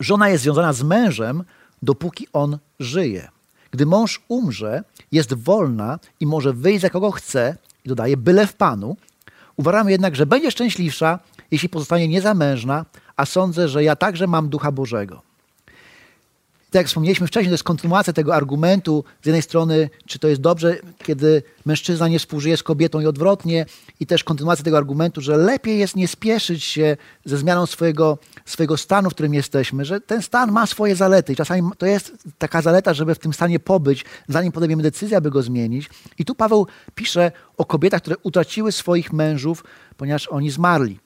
[0.00, 1.44] Żona jest związana z mężem,
[1.82, 3.28] dopóki on żyje.
[3.70, 8.54] Gdy mąż umrze, jest wolna i może wyjść za kogo chce, i dodaje, byle w
[8.54, 8.96] Panu.
[9.56, 11.18] Uważamy jednak, że będzie szczęśliwsza,
[11.50, 12.84] jeśli pozostanie niezamężna,
[13.16, 15.22] a sądzę, że ja także mam ducha Bożego.
[16.72, 19.04] Tak jak wspomnieliśmy wcześniej, to jest kontynuacja tego argumentu.
[19.22, 23.66] Z jednej strony, czy to jest dobrze, kiedy mężczyzna nie współżyje z kobietą i odwrotnie,
[24.00, 28.76] i też kontynuacja tego argumentu, że lepiej jest nie spieszyć się ze zmianą swojego, swojego
[28.76, 32.62] stanu, w którym jesteśmy, że ten stan ma swoje zalety i czasami to jest taka
[32.62, 35.90] zaleta, żeby w tym stanie pobyć, zanim podejmiemy decyzję, aby go zmienić.
[36.18, 39.64] I tu Paweł pisze o kobietach, które utraciły swoich mężów,
[39.96, 40.98] ponieważ oni zmarli.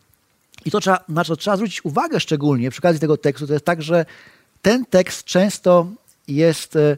[0.67, 3.65] I to trzeba, na co trzeba zwrócić uwagę szczególnie przy okazji tego tekstu, to jest
[3.65, 4.07] tak, że
[4.63, 5.87] ten tekst często
[6.29, 6.97] jest e,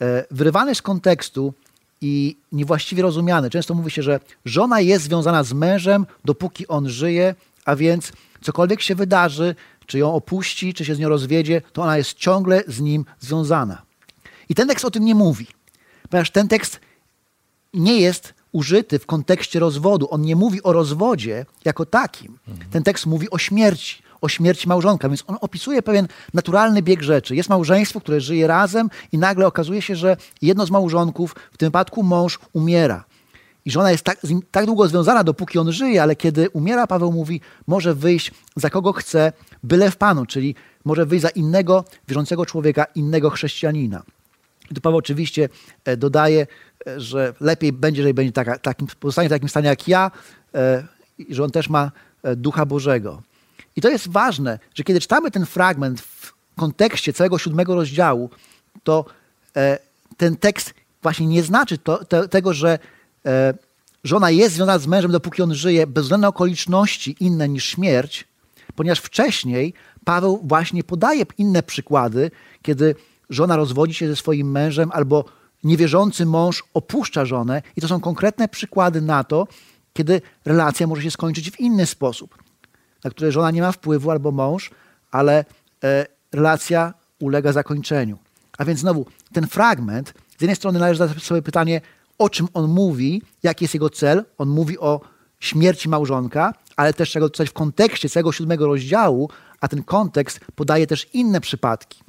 [0.00, 1.54] e, wyrywany z kontekstu
[2.00, 3.50] i niewłaściwie rozumiany.
[3.50, 7.34] Często mówi się, że żona jest związana z mężem, dopóki on żyje,
[7.64, 9.54] a więc cokolwiek się wydarzy,
[9.86, 13.82] czy ją opuści, czy się z nią rozwiedzie, to ona jest ciągle z nim związana.
[14.48, 15.46] I ten tekst o tym nie mówi,
[16.10, 16.80] ponieważ ten tekst
[17.74, 20.08] nie jest użyty w kontekście rozwodu.
[20.10, 22.38] On nie mówi o rozwodzie jako takim.
[22.70, 27.36] Ten tekst mówi o śmierci, o śmierci małżonka, więc on opisuje pewien naturalny bieg rzeczy.
[27.36, 31.66] Jest małżeństwo, które żyje razem i nagle okazuje się, że jedno z małżonków, w tym
[31.66, 33.04] wypadku mąż, umiera.
[33.64, 34.18] I żona jest tak,
[34.50, 38.92] tak długo związana, dopóki on żyje, ale kiedy umiera, Paweł mówi, może wyjść za kogo
[38.92, 39.32] chce,
[39.62, 44.02] byle w Panu, czyli może wyjść za innego wierzącego człowieka, innego chrześcijanina.
[44.70, 45.48] I tu Paweł oczywiście
[45.84, 46.46] e, dodaje,
[46.96, 50.10] że lepiej będzie, jeżeli będzie taka, takim, pozostanie w takim stanie jak ja,
[50.54, 50.84] e,
[51.18, 51.90] i że on też ma
[52.22, 53.22] e, Ducha Bożego.
[53.76, 58.30] I to jest ważne, że kiedy czytamy ten fragment w kontekście całego siódmego rozdziału,
[58.84, 59.04] to
[59.56, 59.78] e,
[60.16, 62.78] ten tekst właśnie nie znaczy to, te, tego, że
[64.04, 68.28] żona jest związana z mężem, dopóki on żyje, bez względu na okoliczności inne niż śmierć,
[68.74, 69.74] ponieważ wcześniej
[70.04, 72.30] Paweł właśnie podaje inne przykłady,
[72.62, 72.94] kiedy
[73.30, 75.24] żona rozwodzi się ze swoim mężem albo
[75.64, 79.46] niewierzący mąż opuszcza żonę i to są konkretne przykłady na to,
[79.92, 82.38] kiedy relacja może się skończyć w inny sposób,
[83.04, 84.70] na które żona nie ma wpływu albo mąż,
[85.10, 85.44] ale
[85.84, 88.18] e, relacja ulega zakończeniu.
[88.58, 91.80] A więc znowu, ten fragment, z jednej strony należy zadać sobie pytanie,
[92.18, 94.24] o czym on mówi, jaki jest jego cel.
[94.38, 95.00] On mówi o
[95.40, 99.30] śmierci małżonka, ale też trzeba czytać w kontekście całego siódmego rozdziału,
[99.60, 102.00] a ten kontekst podaje też inne przypadki.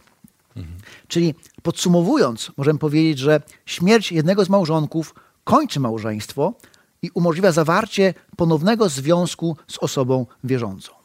[1.08, 6.54] Czyli podsumowując, możemy powiedzieć, że śmierć jednego z małżonków kończy małżeństwo
[7.02, 11.01] i umożliwia zawarcie ponownego związku z osobą wierzącą.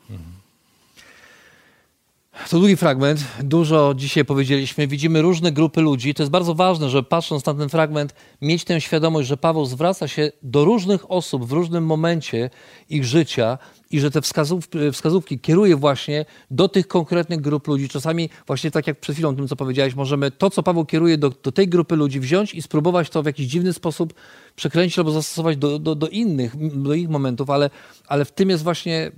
[2.50, 4.86] To długi fragment, dużo dzisiaj powiedzieliśmy.
[4.86, 6.14] Widzimy różne grupy ludzi.
[6.14, 10.08] To jest bardzo ważne, że patrząc na ten fragment, mieć tę świadomość, że Paweł zwraca
[10.08, 12.50] się do różnych osób w różnym momencie
[12.88, 13.58] ich życia
[13.90, 17.88] i że te wskazów, wskazówki kieruje właśnie do tych konkretnych grup ludzi.
[17.88, 21.30] Czasami właśnie tak jak przed chwilą tym, co powiedziałeś, możemy to, co Paweł kieruje do,
[21.30, 24.14] do tej grupy ludzi wziąć i spróbować to w jakiś dziwny sposób
[24.56, 27.70] przekręcić albo zastosować do, do, do innych, do ich momentów, ale,
[28.06, 29.12] ale w tym jest właśnie,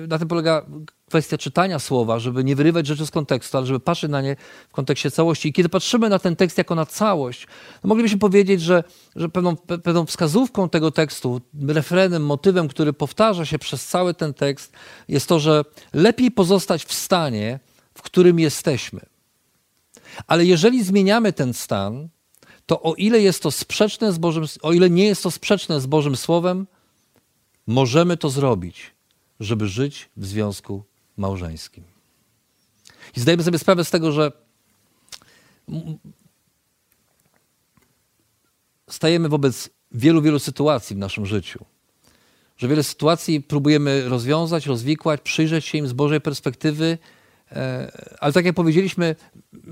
[0.00, 0.66] yy, na tym polega
[1.08, 4.36] kwestia czytania słowa, żeby nie wyrywać rzeczy z kontekstu, ale żeby patrzeć na nie
[4.68, 5.48] w kontekście całości.
[5.48, 7.46] I kiedy patrzymy na ten tekst jako na całość,
[7.82, 8.84] to moglibyśmy powiedzieć, że,
[9.16, 14.34] że pewną, pe- pewną wskazówką tego tekstu, refrenem, motywem, który powtarza się przez cały ten
[14.34, 14.72] tekst,
[15.08, 17.60] jest to, że lepiej pozostać w stanie,
[17.94, 19.00] w którym jesteśmy.
[20.26, 22.08] Ale jeżeli zmieniamy ten stan,
[22.66, 25.86] to o ile jest to sprzeczne z Bożym, o ile nie jest to sprzeczne z
[25.86, 26.66] Bożym Słowem,
[27.66, 28.94] możemy to zrobić,
[29.40, 30.84] żeby żyć w związku
[31.18, 31.84] małżeńskim.
[33.16, 34.32] I zdajemy sobie sprawę z tego, że
[38.88, 41.64] stajemy wobec wielu, wielu sytuacji w naszym życiu.
[42.56, 46.98] Że wiele sytuacji próbujemy rozwiązać, rozwikłać, przyjrzeć się im z Bożej perspektywy,
[47.52, 49.16] e, ale tak jak powiedzieliśmy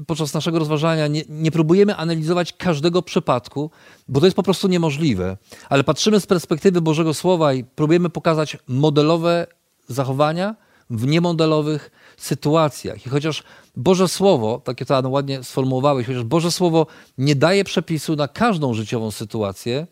[0.06, 3.70] podczas naszego rozważania, nie, nie, próbujemy analizować każdego przypadku,
[4.08, 5.36] bo to jest po prostu niemożliwe,
[5.68, 9.46] ale patrzymy z perspektywy Bożego Słowa i próbujemy pokazać modelowe
[9.88, 13.06] zachowania w niemodelowych sytuacjach.
[13.06, 13.42] I chociaż
[13.76, 16.86] Boże Słowo, takie to Anno ładnie sformułowałeś, chociaż Boże Słowo
[17.18, 19.86] nie daje przepisu na każdą życiową sytuację,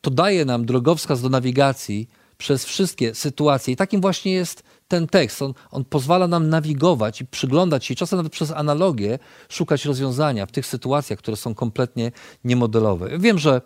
[0.00, 2.08] to daje nam drogowskaz do nawigacji
[2.38, 3.74] przez wszystkie sytuacje.
[3.74, 5.42] I takim właśnie jest ten tekst.
[5.42, 10.52] On, on pozwala nam nawigować i przyglądać się, czasem nawet przez analogię, szukać rozwiązania w
[10.52, 12.12] tych sytuacjach, które są kompletnie
[12.44, 13.18] niemodelowe.
[13.18, 13.60] Wiem, że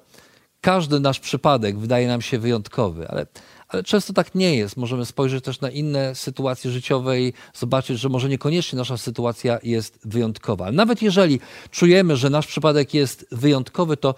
[0.61, 3.27] każdy nasz przypadek wydaje nam się wyjątkowy, ale,
[3.73, 4.77] ale często tak nie jest.
[4.77, 9.99] Możemy spojrzeć też na inne sytuacje życiowe i zobaczyć, że może niekoniecznie nasza sytuacja jest
[10.05, 10.73] wyjątkowa.
[10.73, 14.15] Nawet jeżeli czujemy, że nasz przypadek jest wyjątkowy, to,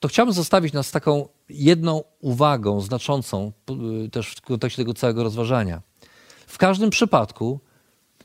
[0.00, 3.52] to chciałbym zostawić nas taką jedną uwagą znaczącą
[4.06, 5.82] y, też w kontekście tego całego rozważania.
[6.46, 7.60] W każdym przypadku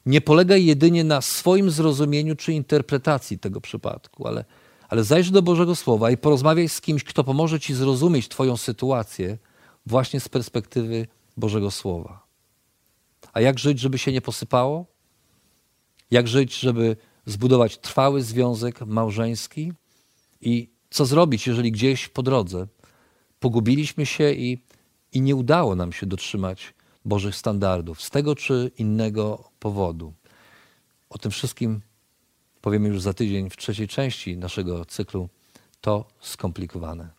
[0.05, 4.45] nie polegaj jedynie na swoim zrozumieniu czy interpretacji tego przypadku, ale,
[4.89, 9.37] ale zajrzyj do Bożego Słowa i porozmawiaj z kimś, kto pomoże ci zrozumieć Twoją sytuację
[9.85, 11.07] właśnie z perspektywy
[11.37, 12.23] Bożego Słowa.
[13.33, 14.85] A jak żyć, żeby się nie posypało?
[16.11, 19.73] Jak żyć, żeby zbudować trwały związek małżeński?
[20.41, 22.67] I co zrobić, jeżeli gdzieś po drodze
[23.39, 24.57] pogubiliśmy się i,
[25.11, 26.73] i nie udało nam się dotrzymać
[27.05, 30.13] Bożych standardów z tego czy innego powodu?
[31.09, 31.81] O tym wszystkim
[32.61, 35.29] powiemy już za tydzień w trzeciej części naszego cyklu.
[35.81, 37.09] To skomplikowane.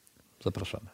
[0.45, 0.94] Zapraszamy.